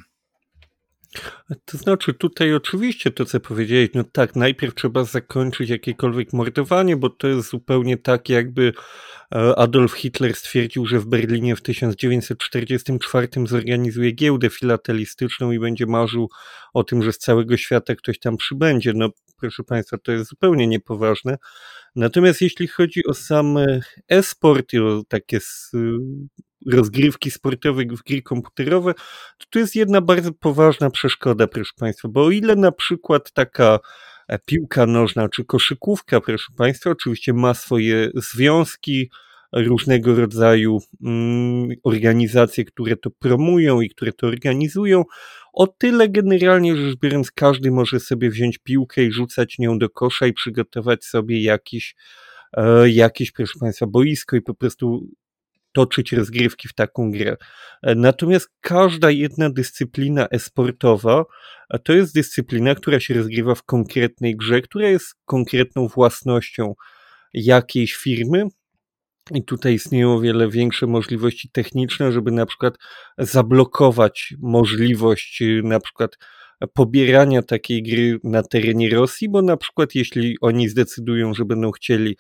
[1.66, 7.10] To znaczy, tutaj oczywiście to, co powiedziałeś, no tak, najpierw trzeba zakończyć jakiekolwiek mordowanie, bo
[7.10, 8.74] to jest zupełnie tak, jakby
[9.36, 16.30] e, Adolf Hitler stwierdził, że w Berlinie w 1944 zorganizuje giełdę filatelistyczną i będzie marzył
[16.74, 18.94] o tym, że z całego świata ktoś tam przybędzie.
[18.96, 21.38] No, proszę Państwa, to jest zupełnie niepoważne.
[21.96, 23.58] Natomiast jeśli chodzi o sam
[24.10, 25.40] e-sport i o takie
[26.72, 28.94] rozgrywki sportowe w gry komputerowe,
[29.38, 33.80] to tu jest jedna bardzo poważna przeszkoda, proszę Państwa, bo o ile na przykład taka
[34.28, 39.10] e, piłka nożna czy koszykówka, proszę Państwa, oczywiście ma swoje związki,
[39.56, 45.04] różnego rodzaju mm, organizacje, które to promują i które to organizują.
[45.54, 50.28] O tyle generalnie rzecz biorąc, każdy może sobie wziąć piłkę i rzucać nią do kosza
[50.28, 51.96] i przygotować sobie jakiś,
[52.54, 55.08] e, jakieś, proszę Państwa, boisko i po prostu
[55.76, 57.36] toczyć rozgrywki w taką grę.
[57.84, 61.26] E, natomiast każda jedna dyscyplina esportowa
[61.84, 66.74] to jest dyscyplina, która się rozgrywa w konkretnej grze, która jest konkretną własnością
[67.34, 68.48] jakiejś firmy.
[69.34, 72.74] I tutaj istnieją o wiele większe możliwości techniczne, żeby na przykład
[73.18, 76.18] zablokować możliwość y, na przykład
[76.74, 82.18] pobierania takiej gry na terenie Rosji, bo na przykład jeśli oni zdecydują, że będą chcieli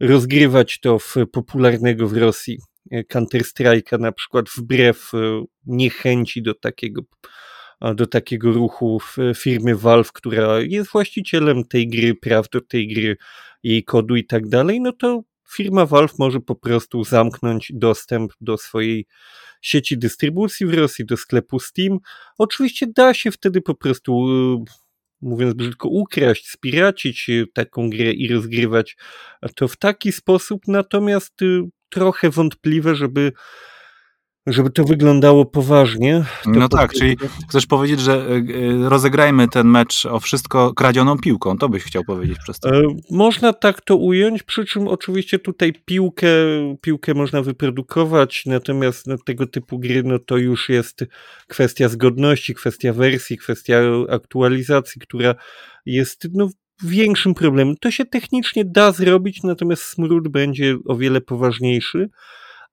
[0.00, 2.58] rozgrywać to w popularnego w Rosji
[2.92, 7.02] Counter-Strike'a na przykład wbrew e, niechęci do takiego
[7.94, 9.00] do takiego ruchu
[9.36, 13.16] firmy Valve, która jest właścicielem tej gry, praw do tej gry,
[13.62, 18.56] jej kodu i tak dalej, no to firma Valve może po prostu zamknąć dostęp do
[18.56, 19.06] swojej
[19.62, 21.98] sieci dystrybucji w Rosji, do sklepu Steam.
[22.38, 24.64] Oczywiście da się wtedy po prostu, e,
[25.20, 28.96] mówiąc brzydko, ukraść, spiracić e, taką grę i rozgrywać
[29.54, 31.34] to w taki sposób, natomiast
[31.90, 33.32] trochę wątpliwe, żeby
[34.46, 36.24] żeby to wyglądało poważnie.
[36.44, 37.16] To no tak, czyli
[37.48, 42.04] chcesz powiedzieć, że e, e, rozegrajmy ten mecz o wszystko kradzioną piłką, to byś chciał
[42.04, 42.70] powiedzieć przez to.
[42.70, 46.28] E, można tak to ująć, przy czym oczywiście tutaj piłkę,
[46.80, 51.04] piłkę można wyprodukować, natomiast no, tego typu gry no, to już jest
[51.46, 55.34] kwestia zgodności, kwestia wersji, kwestia aktualizacji, która
[55.86, 56.48] jest no,
[56.82, 57.76] większym problemem.
[57.80, 62.10] To się technicznie da zrobić, natomiast smród będzie o wiele poważniejszy.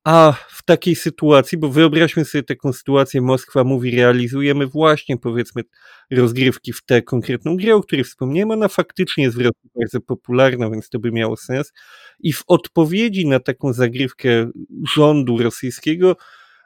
[0.04, 5.64] A w takiej sytuacji, bo wyobraźmy sobie taką sytuację, Moskwa mówi, realizujemy właśnie powiedzmy
[6.12, 10.70] rozgrywki w tę konkretną grę, o której wspomniałem, ona faktycznie jest w Rosji bardzo popularna,
[10.70, 11.74] więc to by miało sens.
[12.20, 14.52] I w odpowiedzi na taką zagrywkę
[14.96, 16.16] rządu rosyjskiego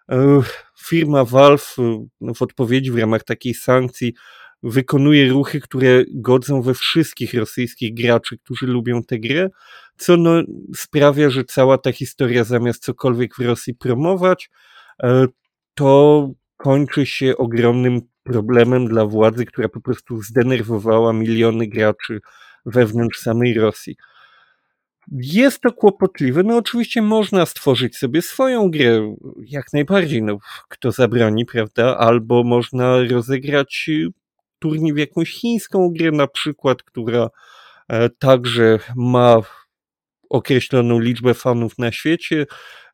[0.09, 0.41] e,
[0.79, 1.75] firma Valve
[2.21, 4.13] no, w odpowiedzi w ramach takiej sankcji
[4.63, 9.49] wykonuje ruchy, które godzą we wszystkich rosyjskich graczy, którzy lubią tę grę,
[9.97, 10.31] co no,
[10.75, 14.49] sprawia, że cała ta historia zamiast cokolwiek w Rosji promować,
[15.03, 15.25] e,
[15.73, 22.19] to kończy się ogromnym problemem dla władzy, która po prostu zdenerwowała miliony graczy
[22.65, 23.95] wewnątrz samej Rosji.
[25.11, 26.43] Jest to kłopotliwe.
[26.43, 30.37] No oczywiście można stworzyć sobie swoją grę, jak najbardziej, no
[30.69, 31.97] kto zabroni, prawda?
[31.97, 33.89] Albo można rozegrać
[34.61, 37.29] turniej w jakąś chińską grę na przykład, która
[37.89, 39.37] e, także ma
[40.29, 42.45] określoną liczbę fanów na świecie,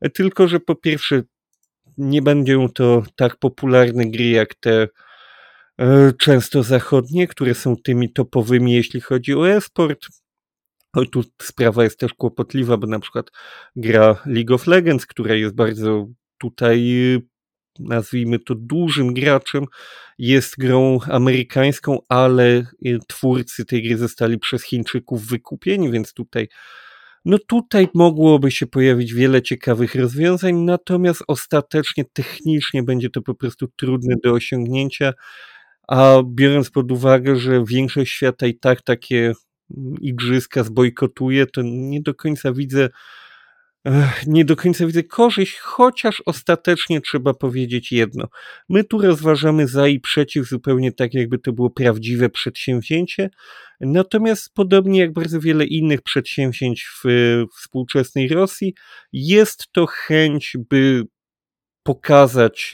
[0.01, 1.21] e, tylko że po pierwsze
[1.97, 4.88] nie będą to tak popularne gry jak te
[5.80, 10.08] e, często zachodnie, które są tymi topowymi, jeśli chodzi o e-sport.
[11.12, 13.32] Tu sprawa jest też kłopotliwa, bo na przykład
[13.75, 16.88] gra League of Legends, która jest bardzo tutaj
[17.79, 19.65] nazwijmy to dużym graczem,
[20.17, 22.65] jest grą amerykańską, ale
[23.07, 26.47] twórcy tej gry zostali przez Chińczyków wykupieni, więc tutaj
[27.25, 33.67] no tutaj mogłoby się pojawić wiele ciekawych rozwiązań, natomiast ostatecznie technicznie będzie to po prostu
[33.75, 35.13] trudne do osiągnięcia,
[35.87, 39.33] a biorąc pod uwagę, że większość świata i tak takie
[40.01, 42.89] igrzyska zbojkotuje, to nie do końca widzę
[44.27, 48.27] nie do końca widzę korzyść, chociaż ostatecznie trzeba powiedzieć jedno.
[48.69, 53.29] My tu rozważamy za i przeciw, zupełnie tak, jakby to było prawdziwe przedsięwzięcie.
[53.81, 57.07] Natomiast podobnie jak bardzo wiele innych przedsięwzięć w
[57.57, 58.73] współczesnej Rosji,
[59.13, 61.03] jest to chęć, by
[61.83, 62.73] pokazać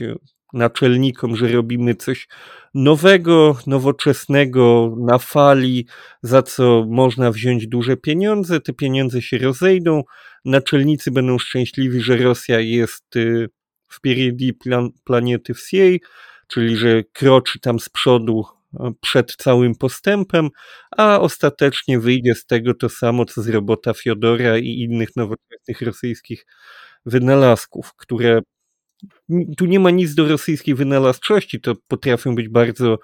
[0.53, 2.27] naczelnikom, że robimy coś
[2.73, 5.87] nowego, nowoczesnego, na fali,
[6.21, 8.59] za co można wziąć duże pieniądze.
[8.59, 10.03] Te pieniądze się rozejdą,
[10.45, 13.49] naczelnicy będą szczęśliwi, że Rosja jest y,
[13.87, 16.01] w pieredii plan, planety wsiej,
[16.47, 18.45] czyli że kroczy tam z przodu
[18.79, 20.49] e, przed całym postępem,
[20.97, 26.45] a ostatecznie wyjdzie z tego to samo, co z robota Fiodora i innych nowoczesnych rosyjskich
[27.05, 28.41] wynalazków, które
[29.57, 32.99] tu nie ma nic do rosyjskiej wynalazczości, to potrafią być bardzo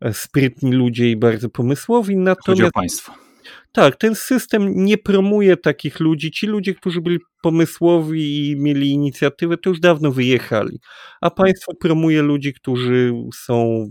[0.00, 2.46] e, sprytni ludzie i bardzo pomysłowi, natomiast...
[2.46, 3.23] Chodzi o państwo.
[3.72, 6.30] Tak, ten system nie promuje takich ludzi.
[6.30, 10.80] Ci ludzie, którzy byli pomysłowi i mieli inicjatywę, to już dawno wyjechali.
[11.20, 13.86] A państwo promuje ludzi, którzy są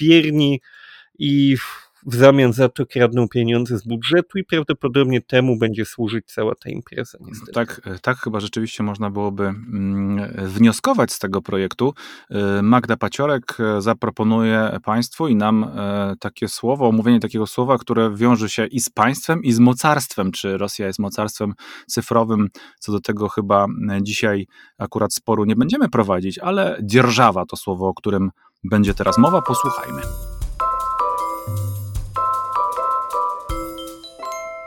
[0.00, 0.60] wierni
[1.18, 1.56] i
[2.06, 7.18] zamian za to kradną pieniądze z budżetu i prawdopodobnie temu będzie służyć cała ta impreza.
[7.20, 7.52] Niestety.
[7.52, 11.94] Tak, tak chyba rzeczywiście można byłoby mm, wnioskować z tego projektu.
[12.58, 18.16] Y, Magda Paciorek e, zaproponuje Państwu i nam e, takie słowo, omówienie takiego słowa, które
[18.16, 20.32] wiąże się i z państwem, i z mocarstwem.
[20.32, 21.54] Czy Rosja jest mocarstwem
[21.86, 22.48] cyfrowym?
[22.78, 24.46] Co do tego chyba e, dzisiaj
[24.78, 28.30] akurat sporu nie będziemy prowadzić, ale dzierżawa to słowo, o którym
[28.64, 29.42] będzie teraz mowa.
[29.42, 30.02] Posłuchajmy.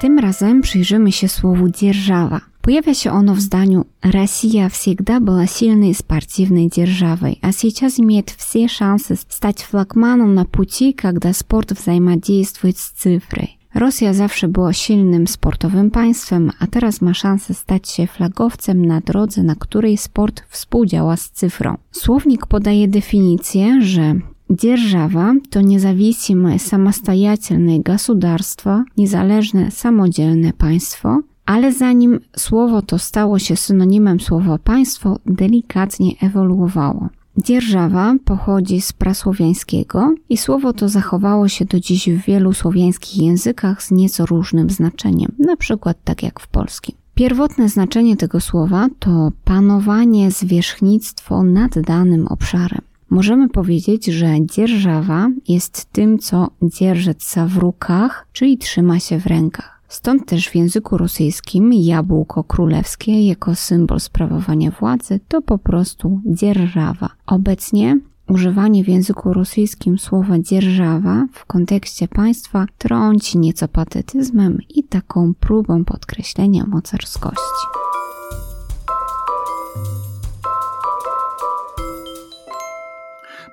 [0.03, 2.41] Tym razem przyjrzymy się słowu dzierżawa.
[2.61, 8.31] Pojawia się ono в здaniu «Россия всегда была сильной и спортивной державой, а сейчас имеет
[8.31, 13.59] все шансы стать флагманом на пути, когда спорт взаимодействует z cyfrой».
[13.75, 19.43] Rosja zawsze była silnym sportowym państwem, a teraz ma szansę stać się flagowcem na drodze,
[19.43, 21.77] na której sport współdziała z cyfrą.
[21.91, 24.15] Słownik podaje definicję, że
[24.51, 34.21] Держава – to независимое самостоятельное государство, niezależne, samodzielne państwo, ale zanim słowo to stało się synonimem
[34.21, 37.09] słowa państwo, delikatnie ewoluowało.
[37.45, 43.83] Dzierżawa pochodzi z prasłowiańskiego i słowo to zachowało się do dziś w wielu słowiańskich językach
[43.83, 46.95] z nieco różnym znaczeniem, na przykład tak jak w polskim.
[47.15, 52.81] Pierwotne znaczenie tego słowa to panowanie, zwierzchnictwo nad danym obszarem.
[53.14, 59.82] Możemy powiedzieć, że dzierżawa jest tym, co dzierżeca w rukach, czyli trzyma się w rękach.
[59.88, 67.10] Stąd też w języku rosyjskim jabłko królewskie jako symbol sprawowania władzy to po prostu dzierżawa.
[67.26, 68.00] Obecnie
[68.30, 75.86] używanie w języku rosyjskim słowa dzierżawa w kontekście państwa trąci nieco patetyzmem i taką próbą
[75.86, 77.83] podkreślenia mocarskości.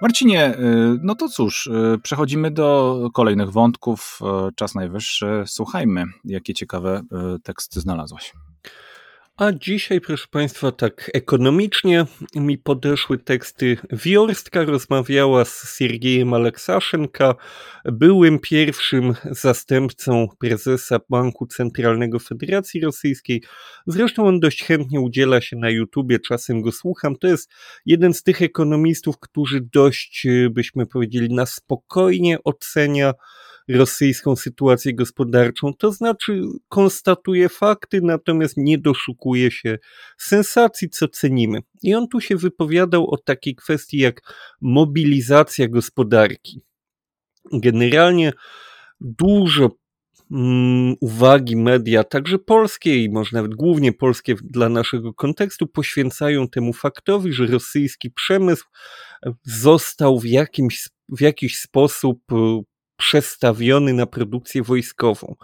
[0.03, 4.20] Marcinie, y, no to cóż, y, przechodzimy do kolejnych wątków.
[4.48, 5.44] Y, czas najwyższy.
[5.46, 7.03] Słuchajmy, jakie ciekawe
[7.42, 8.32] teksty znalazłaś.
[9.41, 13.76] A dzisiaj, proszę Państwa, tak ekonomicznie mi podeszły teksty.
[13.93, 17.34] Wiorstka rozmawiała z Siergiejem Aleksaszenka,
[17.84, 23.43] byłym pierwszym zastępcą prezesa Banku Centralnego Federacji Rosyjskiej.
[23.86, 27.16] Zresztą on dość chętnie udziela się na YouTubie, czasem go słucham.
[27.16, 27.51] To jest
[27.86, 33.12] jeden z tych ekonomistów, którzy dość, byśmy powiedzieli, na spokojnie ocenia
[33.69, 39.79] rosyjską sytuację gospodarczą, to znaczy konstatuje fakty, natomiast nie doszukuje się
[40.19, 41.59] sensacji, co cenimy.
[41.83, 44.21] I on tu się wypowiadał o takiej kwestii jak
[44.61, 46.61] mobilizacja gospodarki.
[47.53, 48.33] Generalnie
[49.01, 49.71] dużo
[50.31, 56.73] mm, uwagi media, także polskie i może nawet głównie polskie dla naszego kontekstu, poświęcają temu
[56.73, 58.65] faktowi, że rosyjski przemysł
[59.43, 62.21] został w, jakimś, w jakiś sposób
[63.01, 65.34] przestawiony na produkcję wojskową.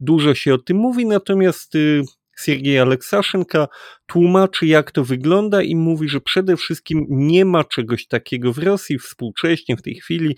[0.00, 2.02] Dużo się o tym mówi, natomiast y,
[2.40, 3.68] Siergiej Aleksaszenka
[4.06, 8.98] tłumaczy, jak to wygląda i mówi, że przede wszystkim nie ma czegoś takiego w Rosji
[8.98, 10.36] współcześnie, w tej chwili,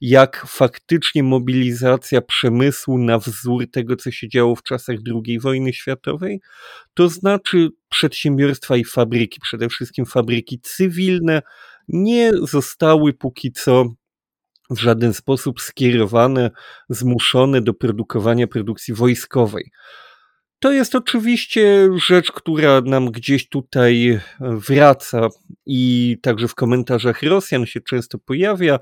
[0.00, 6.40] jak faktycznie mobilizacja przemysłu na wzór tego, co się działo w czasach II wojny światowej.
[6.94, 11.42] To znaczy przedsiębiorstwa i fabryki, przede wszystkim fabryki cywilne,
[11.88, 13.84] nie zostały póki co
[14.70, 16.50] w żaden sposób skierowane,
[16.88, 19.70] zmuszone do produkowania produkcji wojskowej.
[20.58, 25.28] To jest oczywiście rzecz, która nam gdzieś tutaj wraca
[25.66, 28.78] i także w komentarzach Rosjan się często pojawia.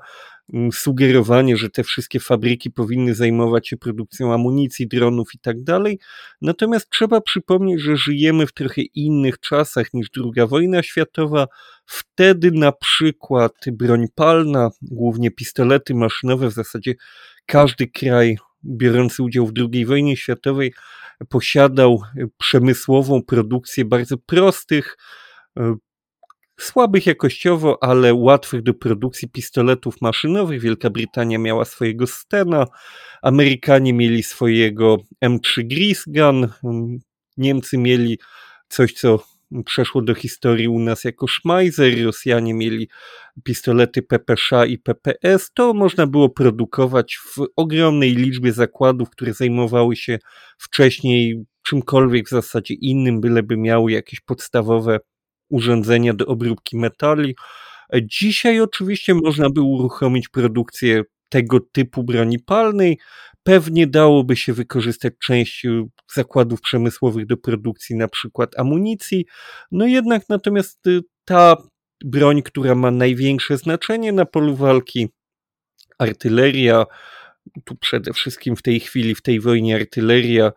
[0.71, 5.99] Sugerowanie, że te wszystkie fabryki powinny zajmować się produkcją amunicji, dronów i tak dalej.
[6.41, 11.47] Natomiast trzeba przypomnieć, że żyjemy w trochę innych czasach niż II wojna światowa.
[11.85, 16.93] Wtedy na przykład broń palna, głównie pistolety maszynowe, w zasadzie
[17.45, 20.73] każdy kraj biorący udział w II wojnie światowej
[21.29, 22.01] posiadał
[22.37, 24.97] przemysłową produkcję bardzo prostych,
[25.59, 25.75] e,
[26.63, 30.61] słabych jakościowo, ale łatwych do produkcji pistoletów maszynowych.
[30.61, 32.65] Wielka Brytania miała swojego Stena,
[33.21, 36.47] Amerykanie mieli swojego M3 Grisgun,
[37.37, 38.19] Niemcy mieli
[38.69, 39.23] coś, co
[39.65, 42.89] przeszło do historii u nas jako Schmeiser, Rosjanie mieli
[43.43, 50.19] pistolety PPSZ i PPS, to można było produkować w ogromnej liczbie zakładów, które zajmowały się
[50.57, 54.99] wcześniej czymkolwiek w zasadzie innym, byleby miały jakieś podstawowe
[55.49, 57.35] urządzenia do obróbki metali.
[58.03, 62.99] Dzisiaj oczywiście można by uruchomić produkcję tego typu broni palnej.
[63.43, 65.83] Pewnie dałoby się wykorzystać część y,
[66.13, 69.25] zakładów przemysłowych do produkcji na przykład amunicji.
[69.71, 71.55] No jednak natomiast y, ta
[72.05, 75.07] broń, która ma największe znaczenie na polu walki,
[75.99, 76.85] artyleria,
[77.65, 80.51] tu przede wszystkim w tej chwili, w tej wojnie artyleria,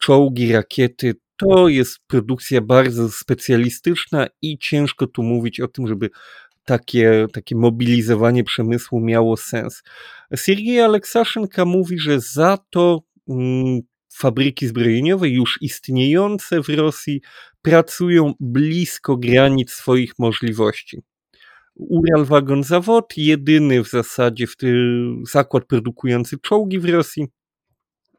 [0.00, 6.10] czołgi, rakiety, to jest produkcja bardzo specjalistyczna i ciężko tu mówić o tym, żeby
[6.64, 9.82] takie, takie mobilizowanie przemysłu miało sens.
[10.36, 13.80] Sergiej Aleksaszenka mówi, że za to mm,
[14.14, 17.20] fabryki zbrojeniowe już istniejące w Rosji
[17.62, 21.02] pracują blisko granic swoich możliwości.
[21.74, 22.26] Ural
[22.62, 27.26] Zawod, jedyny w zasadzie w tym zakład produkujący czołgi w Rosji,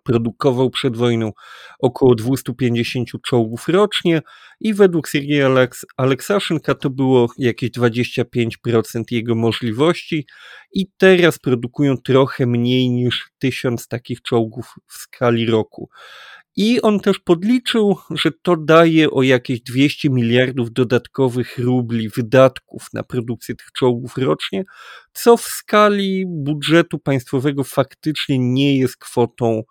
[0.04, 1.32] produkował przed wojną
[1.80, 4.22] około 250 czołgów rocznie
[4.60, 10.26] i według Sergieja Aleks Aleksaszynka to było jakieś 25% jego możliwości
[10.74, 15.90] i teraz produkują trochę mniej niż 1000 takich czołgów w skali roku.
[16.56, 23.04] I on też podliczył, że to daje o jakieś 200 miliardów dodatkowych rubli wydatków na
[23.04, 24.64] produkcję tych czołgów rocznie,
[25.14, 29.64] co w skali budżetu państwowego faktycznie nie jest kwotą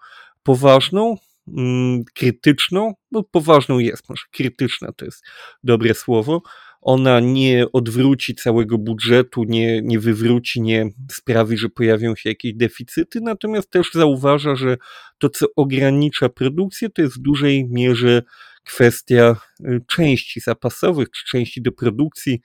[0.42, 1.16] poważną,
[1.48, 5.24] mm, krytyczną, no poważną jest, może krytyczna to jest
[5.64, 6.42] dobre słowo.
[6.82, 13.20] Ona nie odwróci całego budżetu, nie, nie wywróci, nie sprawi, że pojawią się jakieś deficyty,
[13.20, 14.76] natomiast też zauważa, że
[15.18, 18.22] to, co ogranicza produkcję, to jest w dużej mierze
[18.64, 22.40] kwestia y, części zapasowych czy części do produkcji.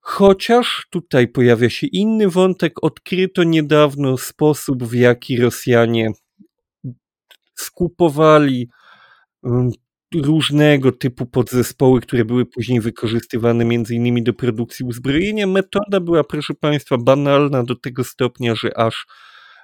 [0.00, 6.10] Chociaż tutaj pojawia się inny wątek, odkryto niedawno sposób, w jaki Rosjanie
[7.54, 8.68] skupowali
[10.14, 15.46] różnego typu podzespoły, które były później wykorzystywane między innymi do produkcji uzbrojenia.
[15.46, 19.06] Metoda była, proszę Państwa, banalna do tego stopnia, że aż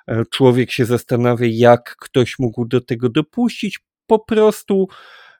[0.08, 3.78] e, człowiek się zastanawia, jak ktoś mógł do tego dopuścić.
[4.06, 4.88] Po prostu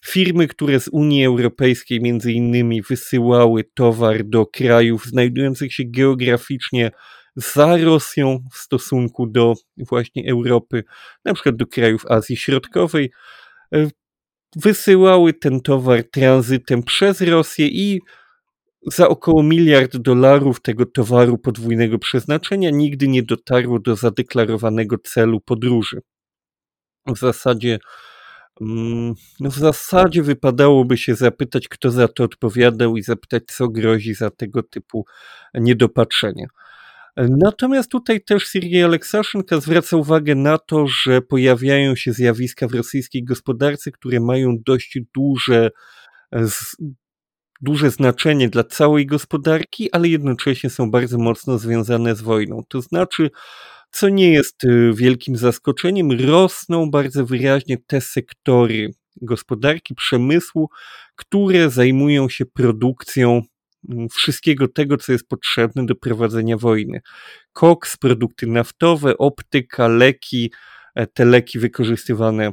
[0.06, 6.90] firmy, które z Unii Europejskiej między innymi wysyłały towar do krajów znajdujących się geograficznie
[7.36, 10.84] za Rosją w stosunku do właśnie Europy,
[11.24, 13.10] na przykład do krajów Azji Środkowej,
[13.74, 13.88] e,
[14.56, 18.00] wysyłały ten towar tranzytem przez Rosję i
[18.86, 26.00] za około miliard dolarów tego towaru podwójnego przeznaczenia nigdy nie dotarło do zadeklarowanego celu podróży.
[27.06, 27.78] W zasadzie,
[28.60, 34.30] mm, w zasadzie wypadałoby się zapytać, kto za to odpowiadał i zapytać, co grozi za
[34.30, 35.04] tego typu
[35.54, 36.46] niedopatrzenia.
[37.16, 43.24] Natomiast tutaj też Sergiej Aleksaszenka zwraca uwagę na to, że pojawiają się zjawiska w rosyjskiej
[43.24, 45.70] gospodarce, które mają dość duże,
[47.60, 52.62] duże znaczenie dla całej gospodarki, ale jednocześnie są bardzo mocno związane z wojną.
[52.68, 53.30] To znaczy,
[53.90, 58.90] co nie jest y, wielkim zaskoczeniem, rosną bardzo wyraźnie te sektory
[59.22, 60.68] gospodarki, przemysłu,
[61.16, 63.42] które zajmują się produkcją
[64.12, 67.00] wszystkiego tego, co jest potrzebne do prowadzenia wojny.
[67.52, 70.52] Koks, produkty naftowe, optyka, leki,
[70.94, 72.52] e, te leki wykorzystywane e,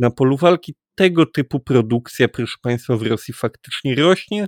[0.00, 4.46] na polu walki, tego typu produkcja, proszę Państwa, w Rosji faktycznie rośnie.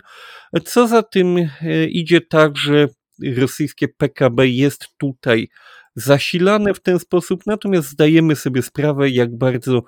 [0.65, 2.89] Co za tym e, idzie także
[3.37, 5.49] rosyjskie PKB jest tutaj
[5.95, 9.83] zasilane w ten sposób, natomiast zdajemy sobie sprawę, jak bardzo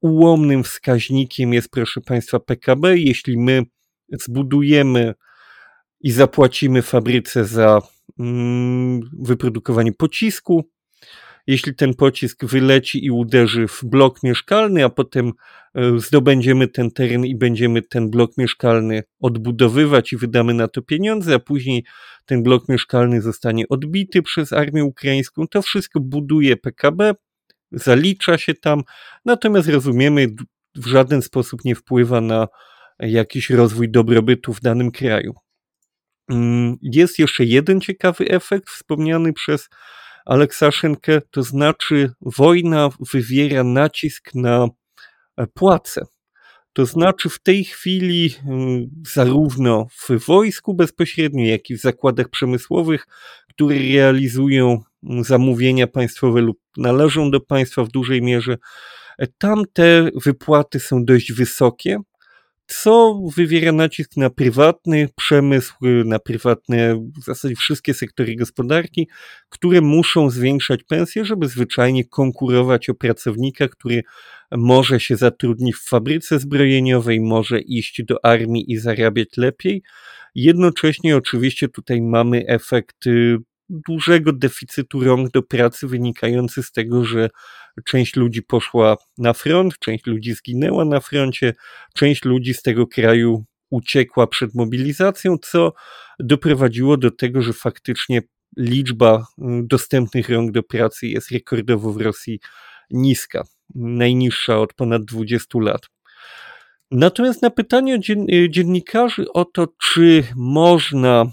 [0.00, 2.98] ułomnym wskaźnikiem jest, proszę Państwa, PKB.
[2.98, 3.62] Jeśli my
[4.12, 5.14] zbudujemy
[6.00, 7.82] i zapłacimy fabryce za
[8.18, 10.64] mm, wyprodukowanie pocisku.
[11.46, 15.32] Jeśli ten pocisk wyleci i uderzy w blok mieszkalny, a potem
[15.74, 21.34] e, zdobędziemy ten teren i będziemy ten blok mieszkalny odbudowywać i wydamy na to pieniądze,
[21.34, 21.84] a później
[22.26, 27.14] ten blok mieszkalny zostanie odbity przez armię ukraińską, to wszystko buduje PKB,
[27.72, 28.82] zalicza się tam,
[29.24, 30.26] natomiast rozumiemy,
[30.74, 32.48] w żaden sposób nie wpływa na
[32.98, 35.34] jakiś rozwój dobrobytu w danym kraju.
[36.30, 39.68] Mm, jest jeszcze jeden ciekawy efekt wspomniany przez
[40.26, 44.68] Aleksaszenkę, to znaczy wojna wywiera nacisk na
[45.36, 46.06] e, płace.
[46.72, 53.06] To znaczy w tej chwili mm, zarówno w wojsku bezpośrednio, jak i w zakładach przemysłowych,
[53.48, 58.58] które realizują mm, zamówienia państwowe lub należą do państwa w dużej mierze,
[59.18, 61.98] e, tam te wypłaty są dość wysokie,
[62.72, 69.08] co wywiera nacisk na prywatny przemysł, na prywatne, w zasadzie wszystkie sektory gospodarki,
[69.48, 74.02] które muszą zwiększać pensje, żeby zwyczajnie konkurować o pracownika, który
[74.52, 79.82] może się zatrudnić w fabryce zbrojeniowej, może iść do armii i zarabiać lepiej.
[80.34, 83.38] Jednocześnie oczywiście tutaj mamy efekt y,
[83.70, 87.28] dużego deficytu rąk do pracy wynikający z tego, że
[87.84, 91.54] część ludzi poszła na front, część ludzi zginęła na froncie,
[91.94, 95.72] część ludzi z tego kraju uciekła przed mobilizacją, co
[96.20, 98.22] doprowadziło do tego, że faktycznie
[98.56, 102.40] liczba y, dostępnych rąk do pracy jest rekordowo w Rosji
[102.90, 105.80] niska, najniższa od ponad 20 lat.
[106.90, 107.98] Natomiast na pytanie
[108.32, 111.32] y, dziennikarzy o to, czy można mm,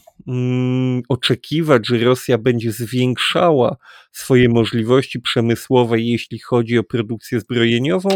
[1.10, 3.78] oczekiwać, że Rosja będzie zwiększała
[4.12, 8.10] swoje możliwości przemysłowe, jeśli chodzi o produkcję zbrojeniową,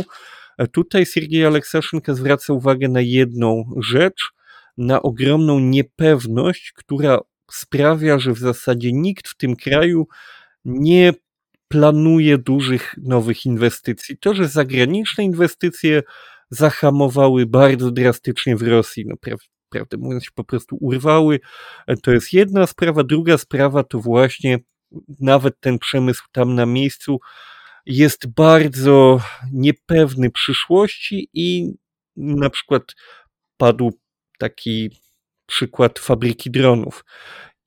[0.57, 4.31] e, tutaj Siergiej Aleksaszynka zwraca uwagę na jedną rzecz,
[4.77, 7.19] na ogromną niepewność, która
[7.51, 10.07] sprawia, że w zasadzie nikt w tym kraju
[10.65, 11.13] nie
[11.67, 14.17] planuje dużych nowych inwestycji.
[14.17, 16.03] To, że zagraniczne inwestycje
[16.49, 19.15] zahamowały bardzo drastycznie w Rosji, no
[19.71, 21.39] prawdę mówiąc się po prostu urwały,
[22.03, 23.03] to jest jedna sprawa.
[23.03, 24.59] Druga sprawa to właśnie
[25.19, 27.19] nawet ten przemysł tam na miejscu
[27.85, 31.73] jest bardzo niepewny przyszłości i
[32.15, 32.83] na przykład
[33.57, 33.91] padł
[34.39, 34.89] taki
[35.45, 37.05] przykład fabryki dronów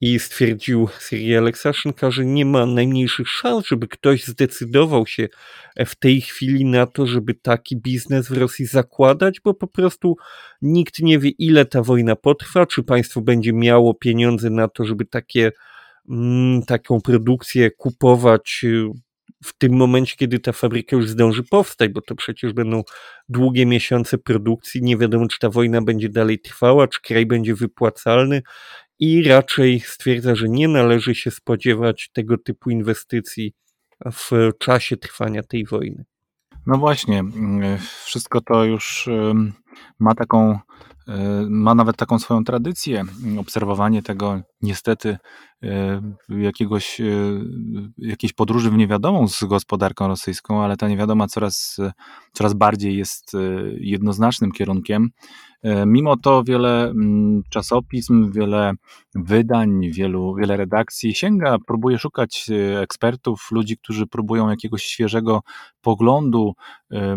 [0.04, 5.28] i stwierdził Siri Aleksaszynka, że nie ma najmniejszych szans, żeby ktoś zdecydował się
[5.86, 10.16] w tej chwili na to, żeby taki biznes w Rosji zakładać, bo po prostu
[10.62, 15.04] nikt nie wie, ile ta wojna potrwa, czy państwo będzie miało pieniądze na to, żeby
[15.04, 15.52] takie,
[16.08, 18.88] mm, taką produkcję kupować y,
[19.44, 22.82] w tym momencie, kiedy ta fabryka już zdąży powstać, bo to przecież będą
[23.28, 28.42] długie miesiące produkcji, nie wiadomo, czy ta wojna będzie dalej trwała, czy kraj będzie wypłacalny
[29.04, 33.52] i raczej stwierdza, że nie należy się spodziewać tego typu inwestycji
[34.12, 36.04] w czasie trwania tej wojny.
[36.66, 37.22] No właśnie,
[38.04, 39.08] wszystko to już
[39.98, 40.58] ma taką,
[41.48, 43.04] ma nawet taką swoją tradycję,
[43.40, 45.18] obserwowanie tego niestety
[45.62, 47.04] e, jakiegoś, e,
[47.98, 51.76] jakiejś podróży w niewiadomą z gospodarką rosyjską, ale ta niewiadoma coraz,
[52.32, 53.32] coraz bardziej jest
[53.80, 55.10] jednoznacznym kierunkiem.
[55.64, 58.72] E, mimo to wiele mm, czasopism, wiele
[59.14, 65.40] wydań, wielu, wiele redakcji sięga, próbuje szukać e, ekspertów, ludzi, którzy próbują jakiegoś świeżego
[65.80, 66.54] poglądu,
[66.92, 67.16] e,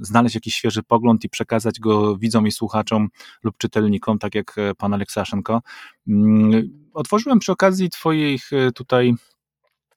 [0.00, 3.08] znaleźć jakiś świeży pogląd i przekazać go widzom i słuchaczom
[3.42, 5.60] lub czytelnikom, tak jak pan Aleksaszenko.
[6.08, 9.14] Mm, otworzyłem przy okazji Twoich tutaj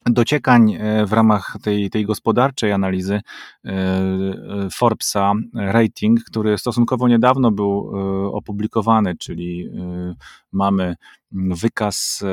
[0.05, 7.51] dociekań e, w ramach tej, tej gospodarczej analizy e, e, Forbesa rating, który stosunkowo niedawno
[7.51, 7.91] był
[8.33, 9.69] opublikowany, czyli
[10.51, 10.95] mamy
[11.31, 12.23] wykaz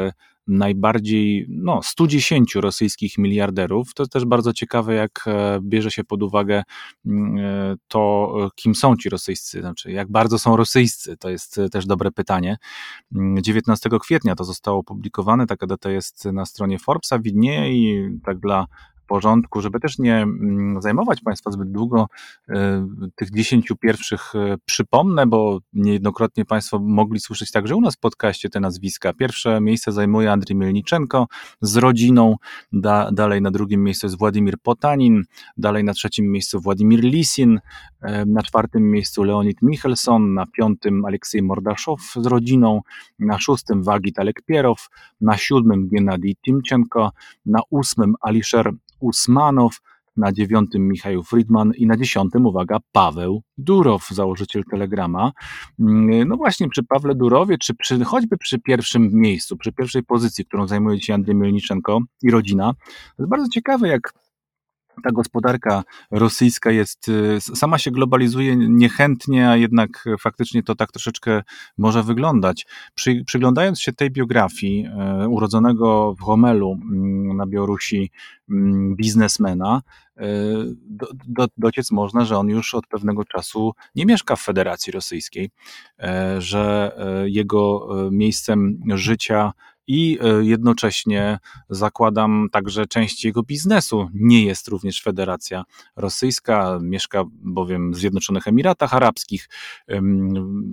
[0.47, 3.95] najbardziej no, 110 rosyjskich miliarderów.
[3.95, 6.63] To jest też bardzo ciekawe, jak e, bierze się pod uwagę
[7.07, 11.17] mm, e, to, kim są ci rosyjscy, znaczy jak bardzo są rosyjscy.
[11.17, 12.57] To jest e, też dobre pytanie.
[13.43, 18.39] 19 mm, kwietnia to zostało opublikowane, taka data jest na stronie Forbesa, widnieje i tak
[18.39, 18.67] dla
[19.07, 22.07] porządku, żeby też nie mm, zajmować Państwa zbyt długo
[22.49, 27.99] e, tych dziesięciu pierwszych e, przypomnę, bo niejednokrotnie Państwo mogli słyszeć także u nas w
[27.99, 29.13] podcaście te nazwiska.
[29.13, 31.27] Pierwsze miejsce zajmuje Andrzej Mielniczenko
[31.61, 32.37] z rodziną,
[32.73, 35.23] da, dalej na drugim miejscu jest Władimir Potanin,
[35.57, 37.61] dalej na trzecim miejscu Władimir Lisin,
[38.01, 42.81] e, na czwartym miejscu Leonid Michelson, na piątym Aleksiej Mordaszow z rodziną,
[43.19, 44.89] na szóstym Wagit Alekpierow,
[45.21, 47.13] na siódmym Gennady Timczenko,
[47.47, 49.81] na ósmym Alisher Usmanow,
[50.17, 55.33] na dziewiątym Michał Friedman i na dziesiątym, uwaga, Paweł Durow, założyciel Telegrama.
[55.81, 60.45] Mm, no właśnie, przy Pawle Durowie, czy przy, choćby przy pierwszym miejscu, przy pierwszej pozycji,
[60.45, 62.75] którą zajmuje dzisiaj Andrzej Mielniczenko i rodzina,
[63.17, 64.13] to jest bardzo ciekawe, jak
[65.03, 71.43] ta gospodarka rosyjska jest, y, sama się globalizuje niechętnie, a jednak faktycznie to tak troszeczkę
[71.79, 72.67] może wyglądać.
[72.95, 78.11] Przy, przyglądając się tej biografii e, urodzonego w Homelu mm, na Białorusi
[78.51, 79.83] mm, biznesmena,
[80.17, 80.23] e,
[80.77, 85.51] do, do, dociec można, że on już od pewnego czasu nie mieszka w Federacji Rosyjskiej,
[85.99, 89.53] e, że jego miejscem życia
[89.87, 91.39] i e, jednocześnie
[91.71, 95.65] zakładam także część jego biznesu nie jest również Federacja
[95.97, 99.49] Rosyjska, mieszka bowiem w Zjednoczonych Emiratach Arabskich,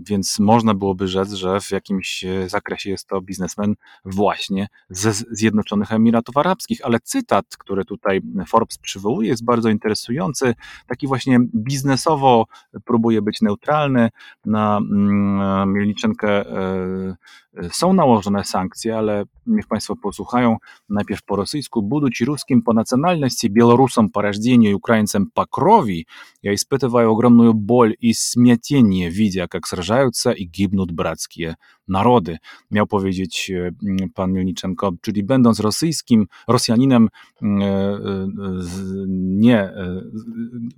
[0.04, 5.92] więc można byłoby rzec, że w jakimś e, zakresie jest to biznesmen właśnie ze Zjednoczonych
[5.92, 10.56] Emiratów Arabskich, ale cytat, który tutaj Forbes przywołuje jest bardzo interesujący,
[10.88, 12.46] taki właśnie biznesowo
[12.86, 14.10] próbuje być neutralny,
[14.46, 17.16] na mm, Mielniczenkę e,
[17.71, 20.57] są nałożone sankcje, ale niech Państwo posłuchają
[20.89, 21.83] najpierw po rosyjsku.
[21.83, 26.07] Будучи русским по национальности, белорусом по рождению и украинцем по крови,
[26.43, 31.57] я испытываю огромную боль и смятение, видя, как сражаются и гибнут братские
[31.89, 32.39] narody,
[32.71, 33.53] miał powiedzieć
[34.15, 37.09] pan Mielniczenko, czyli będąc rosyjskim, Rosjaninem,
[39.19, 39.73] nie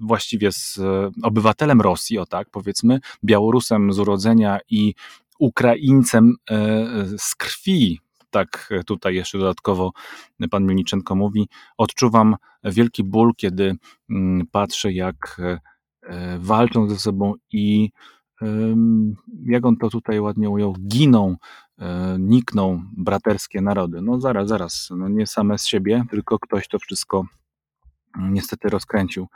[0.00, 0.80] właściwie z
[1.22, 4.94] obywatelem Rosji, o tak powiedzmy, Białorusem z urodzenia i
[5.39, 6.85] Ukraińcem e,
[7.17, 9.91] z krwi, tak tutaj jeszcze dodatkowo
[10.51, 13.75] pan Milniczenko mówi, odczuwam wielki ból, kiedy
[14.09, 15.41] mm, patrzę, jak
[16.03, 17.89] e, walczą ze sobą i
[19.45, 21.35] jak on to tutaj ładnie ujął, giną,
[21.79, 24.01] e, nikną braterskie narody.
[24.01, 27.25] No zaraz, zaraz, no nie same z siebie, tylko ktoś to wszystko
[28.19, 29.27] niestety rozkręcił.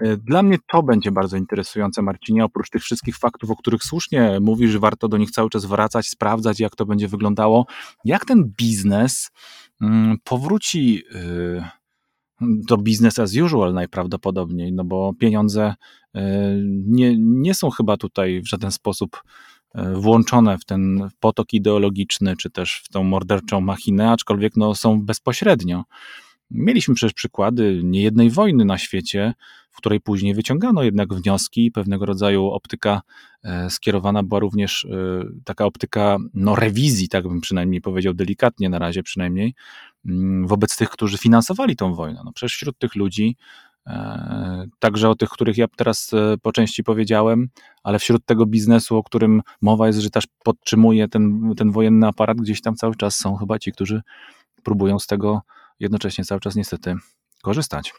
[0.00, 4.38] E, dla mnie to będzie bardzo interesujące, Marcinie, oprócz tych wszystkich faktów, o których słusznie
[4.40, 7.66] mówisz, warto do nich cały czas wracać, sprawdzać, jak to będzie wyglądało.
[8.04, 9.30] Jak ten biznes
[9.80, 11.62] mm, powróci y,
[12.40, 15.74] do business as usual najprawdopodobniej, no bo pieniądze
[16.16, 16.20] y,
[16.86, 19.22] nie, nie są chyba tutaj w żaden sposób
[19.94, 25.84] włączone w ten potok ideologiczny, czy też w tą morderczą machinę, aczkolwiek no, są bezpośrednio.
[26.50, 29.34] Mieliśmy przecież przykłady niejednej wojny na świecie,
[29.70, 33.02] w której później wyciągano jednak wnioski, pewnego rodzaju optyka
[33.44, 38.78] e, skierowana była również e, taka optyka no, rewizji, tak bym przynajmniej powiedział, delikatnie na
[38.78, 39.54] razie przynajmniej,
[40.06, 42.20] mm, wobec tych, którzy finansowali tą wojnę.
[42.24, 43.36] No przecież wśród tych ludzi,
[43.86, 46.10] e, także o tych, których ja teraz
[46.42, 47.48] po części powiedziałem,
[47.82, 52.36] ale wśród tego biznesu, o którym mowa jest, że też podtrzymuje ten, ten wojenny aparat,
[52.36, 54.02] gdzieś tam cały czas są chyba ci, którzy
[54.62, 55.42] próbują z tego
[55.80, 56.94] jednocześnie cały czas niestety
[57.42, 57.92] korzystać.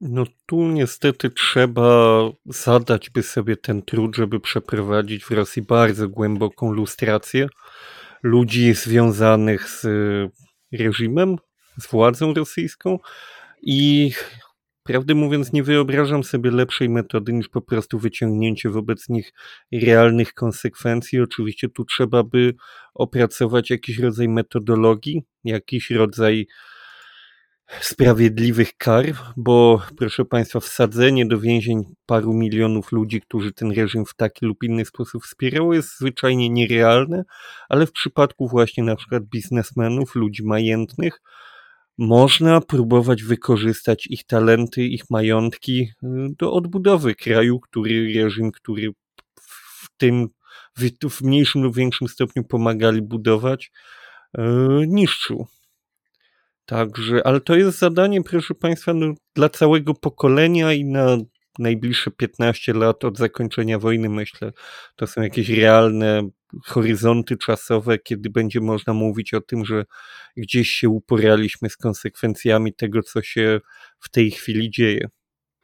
[0.00, 6.72] No tu niestety trzeba zadać by sobie ten trud, żeby przeprowadzić w Rosji bardzo głęboką
[6.72, 7.48] lustrację
[8.22, 9.86] ludzi związanych z
[10.72, 11.36] reżimem,
[11.80, 12.98] z władzą rosyjską
[13.62, 14.10] i
[14.82, 19.32] prawdę mówiąc nie wyobrażam sobie lepszej metody niż po prostu wyciągnięcie wobec nich
[19.72, 21.20] realnych konsekwencji.
[21.20, 22.54] Oczywiście tu trzeba by
[22.94, 26.46] opracować jakiś rodzaj metodologii, jakiś rodzaj
[27.80, 29.04] sprawiedliwych kar,
[29.36, 34.62] bo proszę Państwa, wsadzenie do więzień paru milionów ludzi, którzy ten reżim w taki lub
[34.62, 37.24] inny sposób wspierało, jest zwyczajnie nierealne,
[37.68, 41.20] ale w przypadku właśnie na przykład biznesmenów, ludzi majętnych,
[41.98, 46.06] można próbować wykorzystać ich talenty, ich majątki y,
[46.38, 48.90] do odbudowy kraju, który reżim, który
[49.36, 50.28] w tym
[51.10, 53.72] w mniejszym lub większym stopniu pomagali budować,
[54.38, 54.42] y,
[54.86, 55.46] niszczył.
[56.66, 61.16] Także, ale to jest zadanie, proszę Państwa, no, dla całego pokolenia i na
[61.58, 64.52] najbliższe 15 lat od zakończenia wojny, myślę,
[64.96, 66.28] to są jakieś realne
[66.64, 69.84] horyzonty czasowe, kiedy będzie można mówić o tym, że
[70.36, 73.60] gdzieś się uporaliśmy z konsekwencjami tego, co się
[74.00, 75.08] w tej chwili dzieje.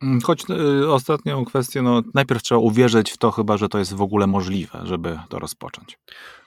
[0.03, 3.95] Mm, choć y, ostatnią kwestię, no najpierw trzeba uwierzyć w to chyba, że to jest
[3.95, 5.99] w ogóle możliwe, żeby to rozpocząć.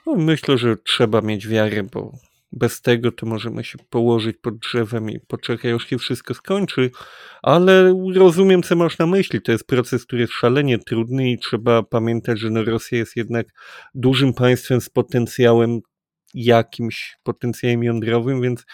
[0.05, 2.11] No, myślę, że trzeba mieć wiarę, bo
[2.51, 6.91] bez tego to możemy się położyć pod drzewem i poczekać, aż się wszystko skończy,
[7.41, 9.41] ale rozumiem, co masz na myśli.
[9.41, 13.47] To jest proces, który jest szalenie trudny i trzeba pamiętać, że no Rosja jest jednak
[13.95, 15.79] dużym państwem z potencjałem
[16.33, 18.65] jakimś, potencjałem jądrowym, więc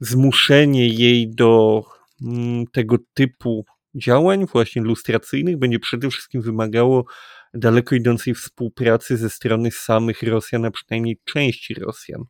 [0.00, 1.82] zmuszenie jej do
[2.22, 3.64] mm, tego typu
[3.94, 7.04] działań, właśnie lustracyjnych, będzie przede wszystkim wymagało
[7.54, 12.24] daleko idącej współpracy ze strony samych Rosjan, a przynajmniej części Rosjan.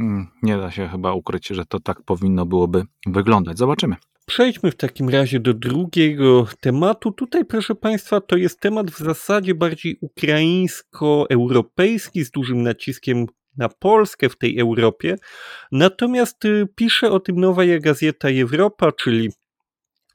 [0.00, 3.58] Hmm, nie da się chyba ukryć, że to tak powinno byłoby wyglądać.
[3.58, 3.96] Zobaczymy.
[4.26, 7.12] Przejdźmy w takim razie do drugiego tematu.
[7.12, 13.26] Tutaj, proszę Państwa, to jest temat w zasadzie bardziej ukraińsko-europejski, z dużym naciskiem
[13.56, 15.16] na Polskę w tej Europie.
[15.72, 19.30] Natomiast y, pisze o tym Nowa Gazeta Europa, czyli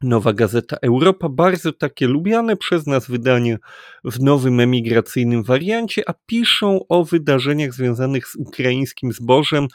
[0.01, 3.57] Nowa Gazeta Europa, bardzo takie lubiane przez nas wydanie
[4.03, 9.67] w nowym emigracyjnym wariancie, a piszą o wydarzeniach związanych z ukraińskim zbożem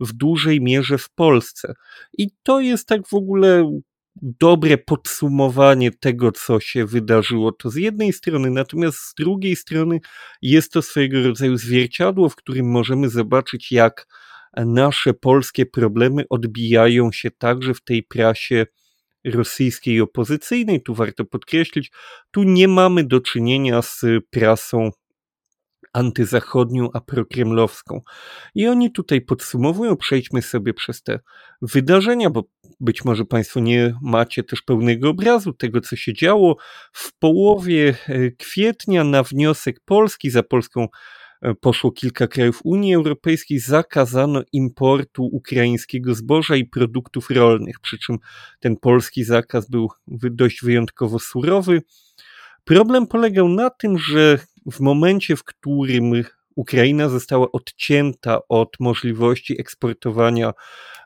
[0.00, 1.74] w dużej mierze w Polsce.
[2.18, 3.80] I to jest tak w ogóle
[4.22, 7.52] dobre podsumowanie tego, co się wydarzyło.
[7.52, 10.00] To z jednej strony, natomiast z drugiej strony
[10.42, 14.06] jest to swojego rodzaju zwierciadło, w którym możemy zobaczyć, jak
[14.56, 18.66] nasze polskie problemy odbijają się także w tej prasie
[19.34, 20.82] rosyjskiej opozycyjnej.
[20.82, 21.90] Tu warto podkreślić,
[22.30, 24.90] tu nie mamy do czynienia z prasą
[25.92, 28.00] antyzachodnią, a prokremlowską.
[28.54, 31.20] I oni tutaj podsumowują, przejdźmy sobie przez te
[31.62, 32.44] wydarzenia, bo
[32.80, 36.56] być może Państwo nie macie też pełnego obrazu tego, co się działo.
[36.92, 40.88] W połowie e, kwietnia na wniosek Polski za Polską
[41.60, 48.18] poszło kilka krajów Unii Europejskiej, zakazano importu ukraińskiego zboża i produktów rolnych, przy czym
[48.60, 51.82] ten polski zakaz był dość wyjątkowo surowy.
[52.64, 54.38] Problem polegał na tym, że
[54.72, 56.12] w momencie, w którym
[56.56, 60.52] Ukraina została odcięta od możliwości eksportowania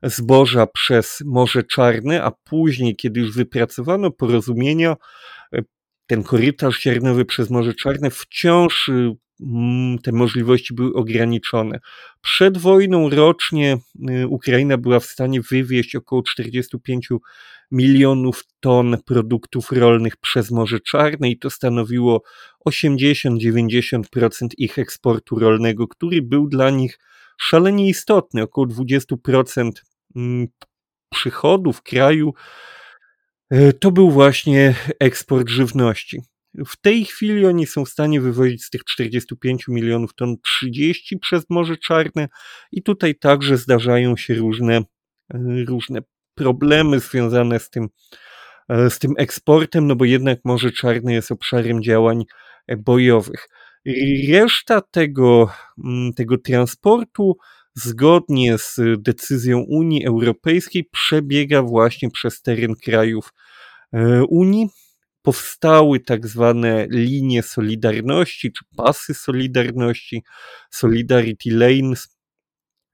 [0.03, 4.97] zboża przez Morze Czarne, a później, kiedy już wypracowano porozumienia,
[6.07, 8.91] ten korytarz ziarnowy przez Morze Czarne wciąż
[10.03, 11.81] te możliwości były ograniczone.
[12.21, 13.79] Przed wojną rocznie
[14.11, 17.09] y, Ukraina była w stanie wywieźć około 45
[17.71, 22.23] milionów ton produktów rolnych przez Morze Czarne i to stanowiło
[22.69, 26.99] 80-90% ich eksportu rolnego, który był dla nich
[27.41, 28.43] szalenie istotny.
[28.43, 29.71] Około 20%
[30.17, 30.49] mm,
[31.11, 32.35] przychodów kraju
[33.51, 36.23] e, to był właśnie eksport żywności.
[36.55, 41.45] W tej chwili oni są w stanie wywozić z tych 45 milionów ton 30 przez
[41.51, 42.29] Morze Czarne
[42.73, 44.85] i tutaj także zdarzają się różne, e,
[45.69, 46.01] różne
[46.35, 47.89] problemy związane z tym,
[48.69, 52.25] e, z tym eksportem, no bo jednak Morze Czarne jest obszarem działań
[52.67, 53.49] e, bojowych.
[54.29, 55.51] Reszta tego,
[55.85, 57.37] mm, tego transportu,
[57.75, 63.33] zgodnie z decyzją Unii Europejskiej, przebiega właśnie przez teren krajów
[64.29, 64.69] Unii.
[65.23, 70.23] Powstały tak zwane linie solidarności, czy pasy solidarności,
[70.71, 72.09] Solidarity Lanes,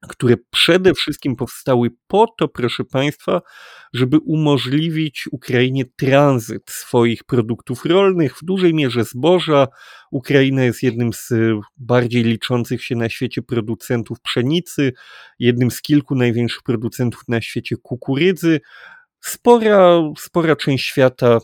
[0.07, 3.41] które przede wszystkim powstały po to, proszę Państwa,
[3.93, 9.67] żeby umożliwić Ukrainie tranzyt swoich produktów rolnych, w dużej mierze zboża.
[10.11, 11.33] Ukraina jest jednym z
[11.77, 14.93] bardziej liczących się na świecie producentów pszenicy,
[15.39, 18.59] jednym z kilku największych producentów na świecie kukurydzy.
[19.21, 21.39] Spora, spora część świata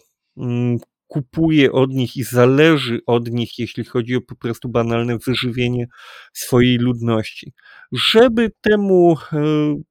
[1.07, 5.87] kupuje od nich i zależy od nich, jeśli chodzi o po prostu banalne wyżywienie
[6.33, 7.53] swojej ludności.
[7.91, 9.43] Żeby temu e,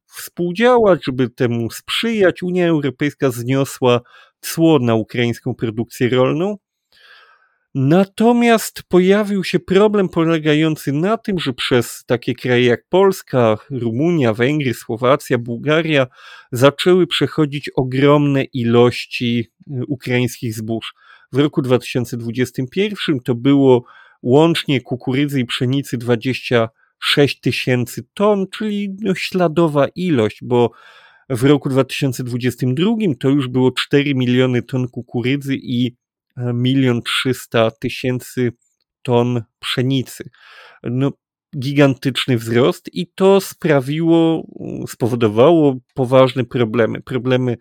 [0.06, 4.00] współdziałać, żeby temu sprzyjać, Unia Europejska zniosła
[4.40, 6.56] cło na ukraińską produkcję rolną.
[7.74, 14.74] Natomiast pojawił się problem polegający na tym, że przez takie kraje jak Polska, Rumunia, Węgry,
[14.74, 16.06] Słowacja, Bułgaria
[16.52, 20.94] zaczęły przechodzić ogromne ilości e, ukraińskich zbóż.
[21.32, 23.84] W roku 2021 to było
[24.22, 30.70] łącznie kukurydzy i pszenicy 26 tysięcy ton, czyli no śladowa ilość, bo
[31.28, 35.96] w roku 2022 to już było 4 miliony ton kukurydzy i
[36.36, 38.52] milion 300 tysięcy
[39.02, 40.30] ton pszenicy.
[40.82, 41.12] No,
[41.58, 44.46] gigantyczny wzrost i to sprawiło,
[44.88, 47.02] spowodowało poważne problemy.
[47.02, 47.56] Problemy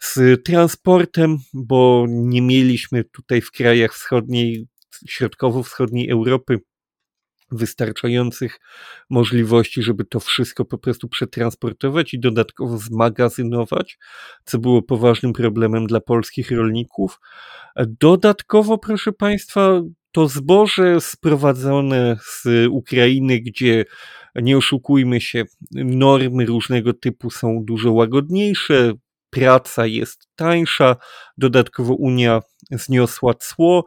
[0.00, 4.66] z transportem, bo nie mieliśmy tutaj w krajach wschodniej,
[5.08, 6.58] środkowo-wschodniej Europy
[7.52, 8.60] wystarczających
[9.10, 13.98] możliwości, żeby to wszystko po prostu przetransportować i dodatkowo zmagazynować,
[14.44, 17.20] co było poważnym problemem dla polskich rolników.
[18.00, 19.82] Dodatkowo, proszę Państwa,
[20.12, 23.84] to zboże sprowadzone z Ukrainy, gdzie
[24.34, 25.44] nie oszukujmy się,
[25.74, 28.92] normy różnego typu są dużo łagodniejsze,
[29.30, 30.96] praca jest tańsza,
[31.38, 32.40] dodatkowo Unia
[32.72, 33.84] zniosła cło,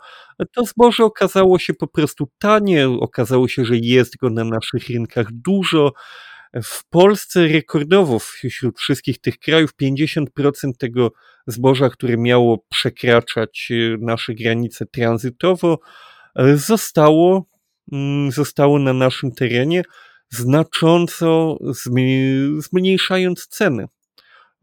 [0.51, 5.27] to zboże okazało się po prostu tanie, okazało się, że jest go na naszych rynkach
[5.31, 5.93] dużo.
[6.63, 10.25] W Polsce rekordowo wśród wszystkich tych krajów 50%
[10.79, 11.11] tego
[11.47, 15.79] zboża, które miało przekraczać e, nasze granice tranzytowo,
[16.55, 17.45] zostało,
[17.91, 19.83] mm, zostało na naszym terenie,
[20.29, 21.57] znacząco
[22.59, 23.87] zmniejszając ceny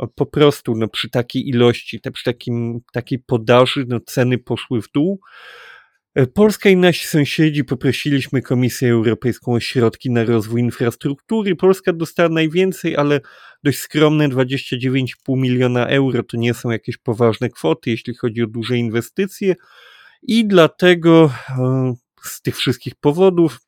[0.07, 4.92] po prostu no, przy takiej ilości, te, przy takim, takiej podaży no, ceny poszły w
[4.94, 5.20] dół.
[6.14, 11.57] E, Polska i nasi sąsiedzi poprosiliśmy Komisję Europejską o środki na rozwój infrastruktury.
[11.57, 13.20] Polska dostała najwięcej, ale
[13.62, 16.22] dość skromne 29,5 miliona euro.
[16.22, 19.55] To nie są jakieś poważne kwoty, jeśli chodzi o duże inwestycje.
[20.22, 23.59] I dlatego e, z tych wszystkich powodów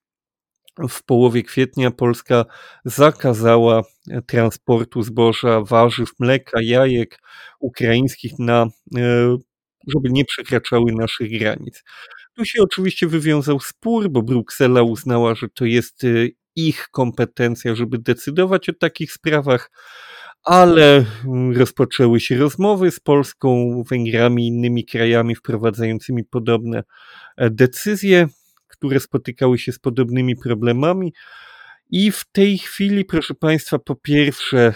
[0.88, 2.44] w połowie kwietnia Polska
[2.84, 3.82] zakazała
[4.26, 7.18] transportu zboża, warzyw, mleka, jajek
[7.60, 8.66] ukraińskich na,
[8.96, 9.36] e,
[9.88, 11.84] żeby nie przekraczały naszych granic.
[12.36, 16.08] Tu się oczywiście wywiązał spór, bo Bruksela uznała, że to jest e,
[16.56, 19.70] ich kompetencja, żeby decydować o takich sprawach,
[20.44, 21.04] ale
[21.54, 26.84] rozpoczęły się rozmowy z Polską, Węgrami innymi krajami wprowadzającymi podobne
[27.36, 28.28] e, decyzje,
[28.76, 31.12] które spotykały się z podobnymi problemami.
[31.90, 34.74] I w tej chwili, proszę Państwa, po pierwsze,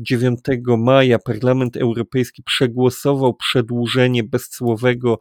[0.00, 5.18] 9 e, maja Parlament Europejski przegłosował przedłużenie bezcłowego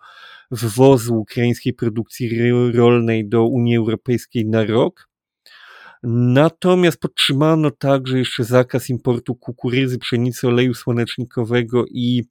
[0.52, 5.10] wwozu ukraińskiej produkcji rolnej do Unii Europejskiej na rok.
[6.04, 12.24] Natomiast podtrzymano także jeszcze zakaz importu kukurydzy, pszenicy, oleju słonecznikowego i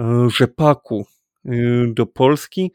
[0.00, 1.06] e, rzepaku
[1.44, 1.50] e,
[1.94, 2.72] do Polski.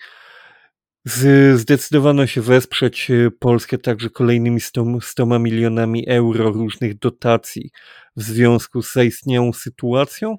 [1.55, 7.71] Zdecydowano się wesprzeć e, Polskę także kolejnymi 100, 100 milionami euro różnych dotacji
[8.15, 10.37] w związku z zaistniałą sytuacją.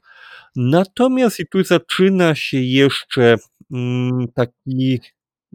[0.57, 3.37] Natomiast i tu zaczyna się jeszcze
[3.73, 5.01] mm, taki,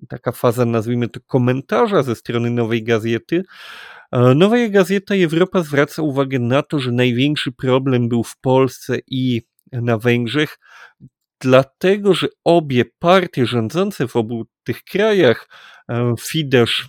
[0.10, 3.44] taka faza, nazwijmy to, komentarza ze strony Nowej Gazety.
[4.12, 9.42] E, Nowa Gazeta Europa zwraca uwagę na to, że największy problem był w Polsce i
[9.72, 10.60] na Węgrzech,
[11.42, 15.50] dlatego że obie partie rządzące w obu tych krajach,
[15.90, 16.88] e, Fidesz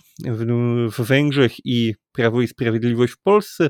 [0.97, 3.69] w Węgrzech i Prawo i Sprawiedliwość w Polsce,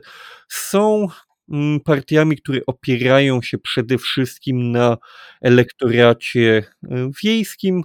[0.49, 1.07] są
[1.51, 4.97] mm, partiami, które opierają się przede wszystkim na
[5.41, 7.83] elektoracie e, wiejskim,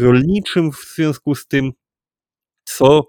[0.00, 1.72] rolniczym, w związku z tym,
[2.64, 3.08] co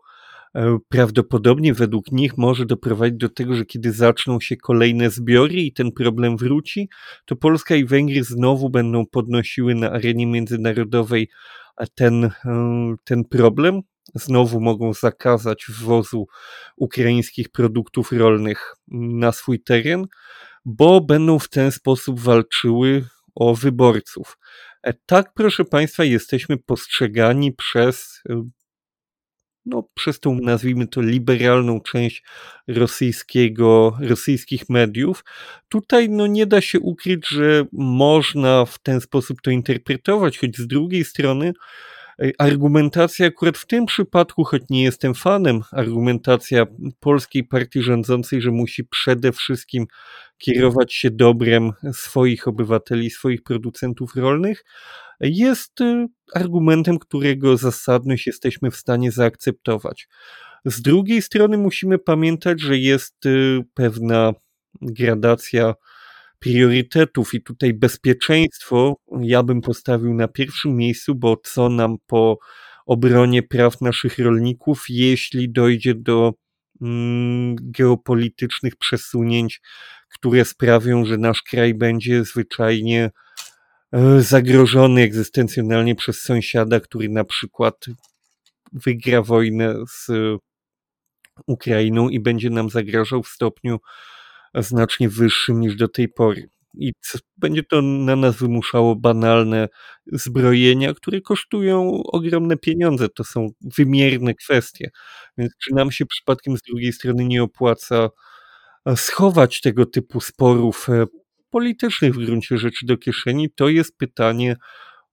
[0.90, 5.92] prawdopodobnie według nich może doprowadzić do tego, że kiedy zaczną się kolejne zbiory i ten
[5.92, 6.90] problem wróci,
[7.26, 11.30] to Polska i Węgry znowu będą podnosiły na arenie międzynarodowej
[11.96, 12.32] ten, e,
[13.04, 13.82] ten problem.
[14.16, 16.28] Znowu mogą zakazać wwozu
[16.78, 20.06] ukraińskich produktów rolnych na swój teren,
[20.66, 24.38] bo będą w ten sposób walczyły o wyborców.
[24.84, 28.22] E, tak, proszę Państwa, jesteśmy postrzegani przez
[29.66, 32.24] no, przez tą, nazwijmy to, liberalną część
[32.68, 35.24] rosyjskiego, rosyjskich mediów.
[35.70, 40.68] Tutaj no, nie da się ukryć, że można w ten sposób to interpretować, choć z
[40.68, 41.54] drugiej strony
[42.22, 46.66] e, argumentacja akurat w tym przypadku, choć nie jestem fanem, argumentacja
[47.00, 49.88] polskiej partii rządzącej, że musi przede wszystkim
[50.40, 54.64] kierować się dobrem swoich obywateli, swoich producentów rolnych,
[55.20, 60.08] jest y, argumentem, którego zasadność jesteśmy w stanie zaakceptować.
[60.66, 64.34] Z drugiej strony musimy pamiętać, że jest y, pewna
[64.82, 65.74] gradacja
[66.40, 72.38] priorytetów i tutaj bezpieczeństwo ja bym postawił na pierwszym miejscu, bo co nam po
[72.86, 76.34] obronie praw naszych rolników, jeśli dojdzie do
[77.62, 79.62] geopolitycznych przesunięć,
[80.14, 83.12] które sprawią, że nasz kraj będzie zwyczajnie
[83.92, 87.86] E, zagrożony egzystencjonalnie przez sąsiada, który na przykład
[88.74, 90.08] wygra wojnę z
[91.48, 93.80] Ukrainą i będzie nam zagrażał w stopniu
[94.56, 96.50] znacznie wyższym niż do tej pory.
[96.80, 96.94] I
[97.38, 99.68] będzie to na nas wymuszało banalne
[100.06, 103.10] zbrojenia, które kosztują ogromne pieniądze.
[103.10, 104.90] To są wymierne kwestie.
[105.38, 108.10] Więc czy nam się przypadkiem z drugiej strony nie opłaca
[108.96, 111.06] schować tego typu sporów e,
[111.50, 114.56] politycznych w gruncie rzeczy do kieszeni, to jest pytanie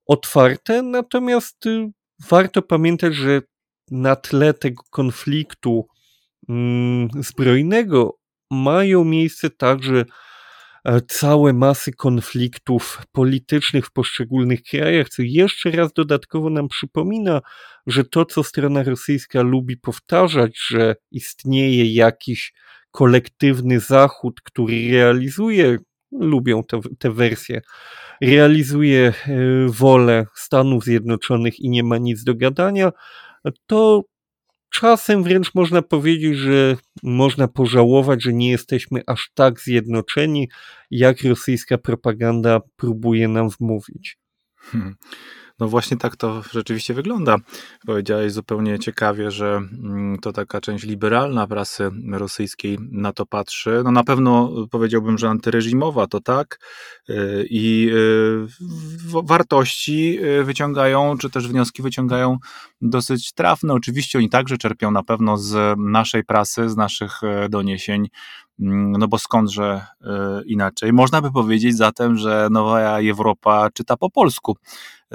[0.06, 1.90] otwarte, natomiast y,
[2.28, 3.42] warto pamiętać, że
[3.90, 5.86] na tle tego konfliktu
[6.48, 8.18] mm, zbrojnego
[8.50, 10.04] mają miejsce także e,
[11.08, 17.40] całe masy konfliktów politycznych w poszczególnych krajach, co jeszcze raz dodatkowo nam przypomina,
[17.86, 22.52] że to, co strona rosyjska lubi powtarzać, że istnieje jakiś
[22.90, 25.78] kolektywny Zachód, który realizuje
[26.12, 26.62] lubią
[26.98, 27.60] te wersje.
[28.20, 29.12] Realizuje e,
[29.68, 32.92] wolę Stanów Zjednoczonych i nie ma nic do gadania,
[33.66, 34.02] to
[34.70, 40.48] czasem wręcz można powiedzieć, że można pożałować, że nie jesteśmy aż tak zjednoczeni,
[40.90, 44.18] jak rosyjska propaganda próbuje nam wmówić.
[44.56, 44.96] Hmm.
[45.58, 47.36] No właśnie tak to rzeczywiście wygląda.
[47.86, 53.80] Powiedziałeś zupełnie ciekawie, że mm, to taka część liberalna prasy rosyjskiej na to patrzy.
[53.84, 56.58] No na pewno powiedziałbym, że antyreżimowa to tak
[57.10, 62.38] y, i y, wartości y, wyciągają, czy też wnioski wyciągają
[62.80, 63.74] dosyć trafne.
[63.74, 67.20] Oczywiście oni także czerpią na pewno z naszej prasy, z naszych
[67.50, 68.08] doniesień,
[68.60, 69.86] mm, no bo skądże
[70.46, 70.92] inaczej.
[70.92, 74.56] Można by powiedzieć zatem, że Nowa Europa czyta po polsku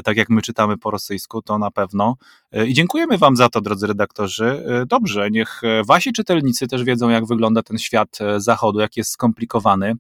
[0.03, 2.15] tak jak my czytamy po rosyjsku, to na pewno.
[2.51, 4.63] E, I dziękujemy Wam za to, drodzy redaktorzy.
[4.67, 9.11] E, dobrze, niech e, Wasi czytelnicy też wiedzą, jak wygląda ten świat zachodu, jak jest
[9.11, 9.93] skomplikowany.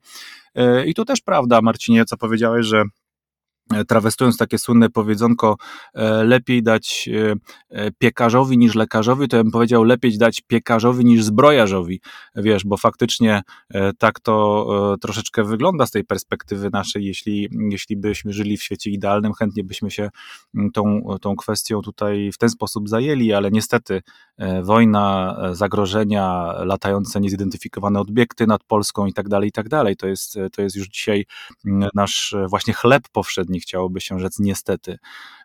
[0.85, 2.83] I tu też prawda, Marcinie, co powiedziałeś, że E,
[3.87, 5.57] trawestując takie słynne powiedzonko,
[5.93, 7.09] e, lepiej dać
[7.69, 12.01] e, piekarzowi niż lekarzowi, to ja bym powiedział lepiej dać piekarzowi niż zbrojarzowi,
[12.35, 13.41] wiesz, bo faktycznie
[13.97, 14.67] tak to
[15.01, 19.91] troszeczkę wygląda z tej perspektywy naszej, jeśli, jeśli byśmy żyli w świecie idealnym, chętnie byśmy
[19.91, 20.09] się
[20.73, 24.01] tą, tą kwestią tutaj w ten sposób zajęli, ale niestety
[24.63, 30.39] wojna, zagrożenia, latające niezidentyfikowane obiekty nad Polską i tak dalej, i tak dalej, to jest,
[30.51, 31.25] to jest już dzisiaj
[31.93, 34.99] nasz właśnie chleb powszedni chciałoby się rzec niestety,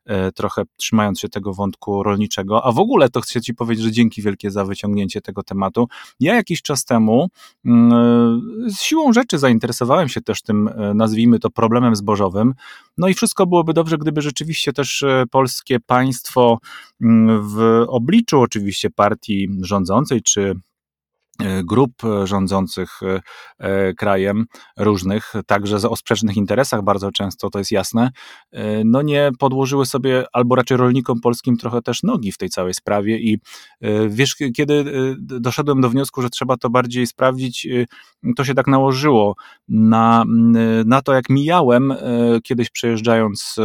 [0.05, 2.64] e, trochę trzymając się tego wątku rolniczego.
[2.64, 5.88] A w ogóle to chcę Ci powiedzieć, że dzięki wielkie za wyciągnięcie tego tematu.
[6.20, 7.28] Ja jakiś czas temu
[7.66, 7.70] e,
[8.68, 12.55] z siłą rzeczy zainteresowałem się też tym, e, nazwijmy to, problemem zbożowym.
[12.99, 16.59] No i wszystko byłoby dobrze, gdyby rzeczywiście też polskie państwo
[17.40, 20.55] w obliczu oczywiście partii rządzącej, czy
[21.43, 21.93] E, grup
[22.24, 23.01] rządzących
[23.59, 24.47] e, krajem
[24.78, 28.11] różnych, także o sprzecznych interesach bardzo często, to jest jasne,
[28.53, 32.74] e, no nie podłożyły sobie, albo raczej rolnikom polskim trochę też nogi w tej całej
[32.74, 33.39] sprawie i
[34.09, 34.84] wiesz, kiedy
[35.18, 37.68] doszedłem do wniosku, że trzeba to bardziej sprawdzić,
[38.37, 39.34] to się tak nałożyło
[39.68, 40.24] na,
[40.87, 41.95] na to, jak mijałem
[42.45, 43.57] kiedyś przejeżdżając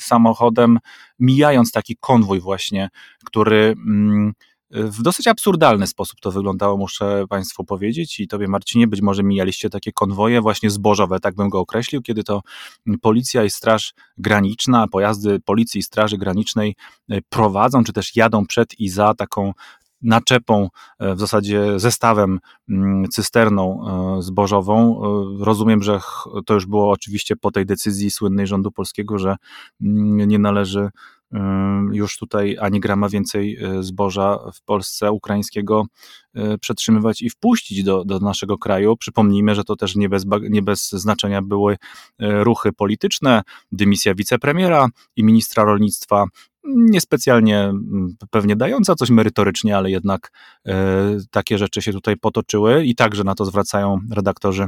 [0.00, 0.78] samochodem,
[1.18, 2.88] mijając taki konwój właśnie,
[3.24, 3.74] który
[4.70, 9.70] w dosyć absurdalny sposób to wyglądało, muszę Państwu powiedzieć i Tobie Marcinie, być może mijaliście
[9.70, 12.42] takie konwoje właśnie zbożowe, tak bym go określił, kiedy to
[13.02, 16.76] policja i straż graniczna, pojazdy policji i straży granicznej
[17.10, 19.52] e, prowadzą, czy też jadą przed i za taką
[20.02, 23.84] naczepą, e, w zasadzie zestawem, mm, cysterną
[24.18, 25.00] e, zbożową.
[25.40, 26.00] Rozumiem, że
[26.46, 29.36] to już było oczywiście po tej decyzji słynnej rządu polskiego, że
[29.82, 30.90] mm, nie należy
[31.92, 35.86] już tutaj ani grama więcej e, zboża w Polsce ukraińskiego
[36.34, 38.96] e, przetrzymywać i wpuścić do, do naszego kraju.
[38.96, 41.76] Przypomnijmy, że to też nie bez, nie bez znaczenia były
[42.18, 46.24] e, ruchy polityczne, dymisja wicepremiera i ministra rolnictwa,
[46.64, 47.72] niespecjalnie
[48.30, 50.32] pewnie dająca coś merytorycznie, ale jednak
[51.30, 54.66] takie rzeczy się tutaj potoczyły i także na to zwracają redaktorzy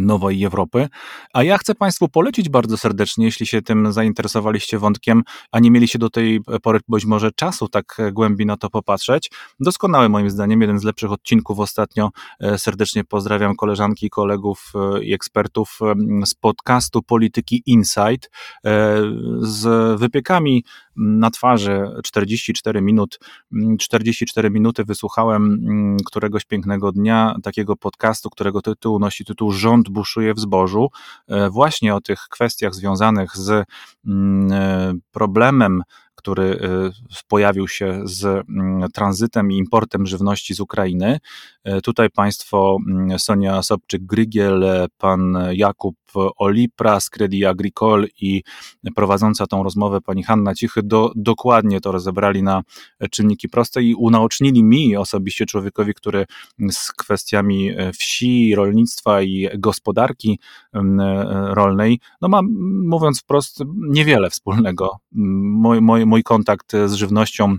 [0.00, 0.88] Nowej Europy.
[1.32, 5.22] A ja chcę Państwu polecić bardzo serdecznie, jeśli się tym zainteresowaliście wątkiem,
[5.52, 9.30] a nie mieliście do tej pory być może czasu tak głębiej na to popatrzeć.
[9.60, 12.10] Doskonały moim zdaniem, jeden z lepszych odcinków ostatnio.
[12.40, 15.78] E, serdecznie pozdrawiam koleżanki, kolegów e, i ekspertów
[16.24, 18.30] z podcastu Polityki Insight
[18.64, 18.96] e,
[19.40, 20.64] z wypiekami
[20.96, 23.18] na twarzy 44 minut.
[23.78, 25.60] 44 minuty wysłuchałem
[26.06, 30.90] któregoś pięknego dnia takiego podcastu, którego tytuł nosi tytuł Rząd rząd buszuje w zbożu,
[31.28, 33.66] e, właśnie o tych kwestiach związanych z
[34.06, 35.82] mm, e, problemem
[36.16, 41.18] który y, pojawił się z mm, tranzytem i importem żywności z Ukrainy.
[41.68, 45.96] Y, tutaj państwo mm, Sonia Sobczyk-Grygiel, pan Jakub
[46.36, 48.42] Olipra z Credit Agricole i
[48.94, 52.62] prowadząca tą rozmowę pani Hanna Cichy do, dokładnie to rozebrali na
[53.10, 56.26] czynniki proste i unaocznili mi osobiście człowiekowi, który
[56.70, 60.40] z kwestiami wsi, rolnictwa i gospodarki
[60.72, 61.00] mm,
[61.54, 62.40] rolnej, no ma
[62.84, 64.98] mówiąc wprost niewiele wspólnego.
[65.12, 67.56] Mój, mój, mój kontakt z żywnością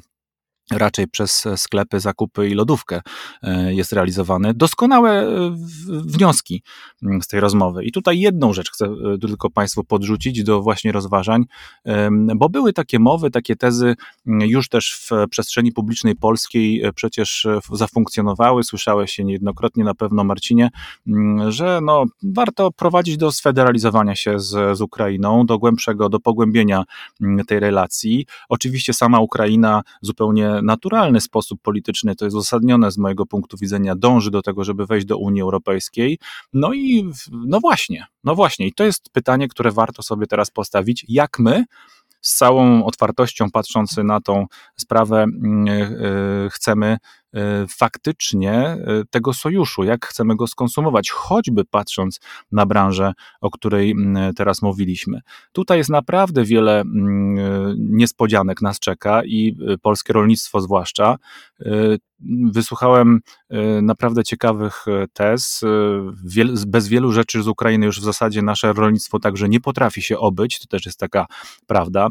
[0.72, 3.02] raczej przez sklepy, zakupy i lodówkę
[3.44, 4.54] e, jest realizowany.
[4.54, 5.56] Doskonałe e,
[5.88, 6.64] wnioski
[7.04, 7.84] mm, z tej rozmowy.
[7.84, 11.46] I tutaj jedną rzecz chcę e, tylko Państwu podrzucić do właśnie rozważań,
[12.36, 13.96] bo były takie mowy, takie tezy
[14.28, 20.70] mm, już też w przestrzeni publicznej polskiej przecież zafunkcjonowały, słyszałeś się niejednokrotnie na pewno Marcinie,
[21.08, 26.84] mm, że no, warto prowadzić do sfederalizowania się z, z Ukrainą, do głębszego, do pogłębienia
[27.48, 28.26] tej relacji.
[28.50, 34.32] Oczywiście sama Ukraina zupełnie naturalny sposób polityczny, to jest uzasadnione z mojego punktu widzenia, dąży
[34.32, 36.20] do tego, żeby wejść do Unii Europejskiej.
[36.54, 41.06] No i no właśnie, no właśnie, i to jest pytanie, które warto sobie teraz postawić,
[41.08, 41.66] jak my
[42.22, 44.46] z całą otwartością patrząc na tą
[44.76, 47.27] sprawę, mm, e, chcemy E,
[47.70, 48.78] faktycznie e,
[49.10, 52.20] tego sojuszu, jak chcemy go skonsumować, choćby patrząc
[52.52, 53.96] na branżę, o której
[54.36, 55.22] teraz mówiliśmy.
[55.52, 56.84] Tutaj jest naprawdę wiele
[57.78, 61.18] niespodzianek nas czeka i e, polskie rolnictwo zwłaszcza.
[62.54, 63.20] Wysłuchałem
[63.82, 65.62] naprawdę ciekawych tez.
[66.68, 70.60] Bez wielu rzeczy z Ukrainy już w zasadzie nasze rolnictwo także nie potrafi się obyć.
[70.60, 71.26] To też jest taka
[71.68, 72.10] prawda.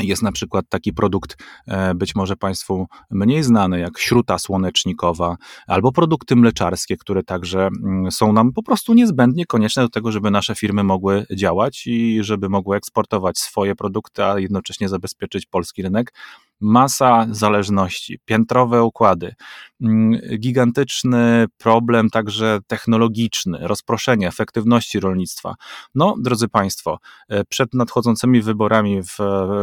[0.00, 1.36] Jest na przykład taki produkt,
[1.66, 5.36] e, być może Państwu mniej znany, jak śruta słonecznikowa,
[5.66, 10.30] albo produkty mleczarskie, które także mm, są nam po prostu niezbędnie konieczne do tego, żeby
[10.30, 16.12] nasze firmy mogły działać i żeby mogły eksportować swoje produkty, a jednocześnie zabezpieczyć polski rynek.
[16.60, 19.34] Masa zależności, piętrowe układy,
[19.80, 25.54] mm, gigantyczny problem także technologiczny, rozproszenie efektywności rolnictwa.
[25.94, 26.98] No, drodzy Państwo,
[27.28, 29.18] e, przed nadchodzącymi wyborami w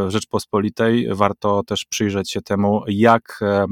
[0.08, 3.66] Rzeczpospolitej warto też przyjrzeć się temu, jak e,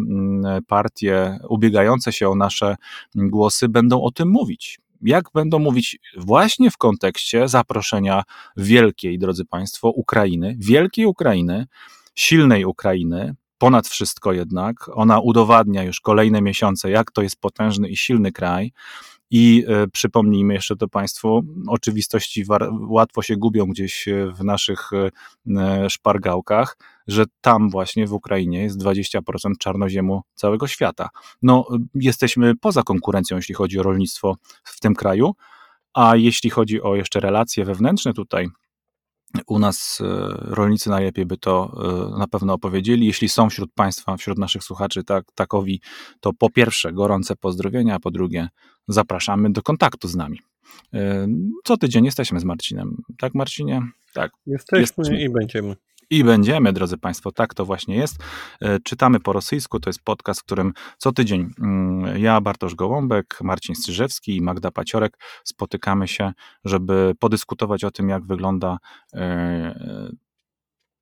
[0.67, 2.75] partie ubiegające się o nasze
[3.15, 8.23] głosy będą o tym mówić jak będą mówić właśnie w kontekście zaproszenia
[8.57, 11.67] wielkiej, drodzy Państwo, Ukrainy, wielkiej Ukrainy,
[12.21, 14.75] silnej Ukrainy, ponad wszystko jednak.
[14.93, 18.71] Ona udowadnia już kolejne miesiące, jak to jest potężny i silny kraj.
[19.31, 22.45] I y, przypomnijmy jeszcze to Państwu, oczywistości
[22.89, 26.77] łatwo się gubią gdzieś e, w naszych y, szpargałkach,
[27.07, 29.21] że tam właśnie w Ukrainie jest 20%
[29.59, 31.09] czarnoziemu całego świata.
[31.41, 35.35] No, jesteśmy poza konkurencją, jeśli chodzi o rolnictwo w tym kraju,
[35.93, 38.47] a jeśli chodzi o jeszcze relacje wewnętrzne tutaj,
[39.47, 40.05] u nas e,
[40.55, 41.77] rolnicy najlepiej by to
[42.15, 43.07] e, na pewno opowiedzieli.
[43.07, 45.81] Jeśli są wśród Państwa, wśród naszych słuchaczy tak, takowi,
[46.19, 48.47] to po pierwsze gorące pozdrowienia, a po drugie
[48.87, 50.39] zapraszamy do kontaktu z nami.
[50.93, 51.27] E,
[51.63, 52.97] co tydzień jesteśmy z Marcinem.
[53.17, 53.81] Tak, Marcinie?
[54.13, 54.31] Tak.
[54.45, 55.21] Jesteśmy, jesteśmy.
[55.21, 55.75] i będziemy.
[56.11, 58.23] I będziemy, drodzy Państwo, tak to właśnie jest.
[58.61, 63.37] E, czytamy po rosyjsku, to jest podcast, w którym co tydzień mm, ja, Bartosz Gołąbek,
[63.41, 66.33] Marcin Strzyżewski i Magda Paciorek spotykamy się,
[66.65, 68.77] żeby podyskutować o tym, jak wygląda
[69.13, 70.11] e,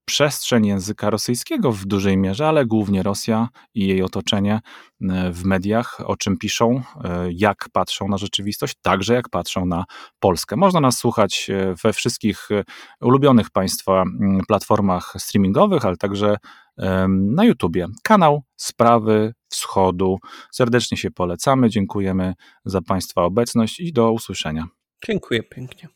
[0.10, 4.54] przestrzeń języka rosyjskiego w dużej mierze, ale głównie Rosja i jej otoczenie
[5.02, 9.86] e, w mediach, o czym piszą, e, jak patrzą na rzeczywistość, także jak patrzą na
[10.20, 10.56] Polskę.
[10.56, 12.50] Można nas słuchać e, we wszystkich
[13.02, 14.04] ulubionych Państwa
[14.48, 16.38] platformach streamingowych, ale także
[17.10, 17.88] na YouTubie.
[18.04, 20.18] Kanał Sprawy Wschodu.
[20.52, 21.70] Serdecznie się polecamy.
[21.70, 22.34] Dziękujemy
[22.66, 24.66] za Państwa obecność i do usłyszenia.
[25.06, 25.88] Dziękuję pięknie.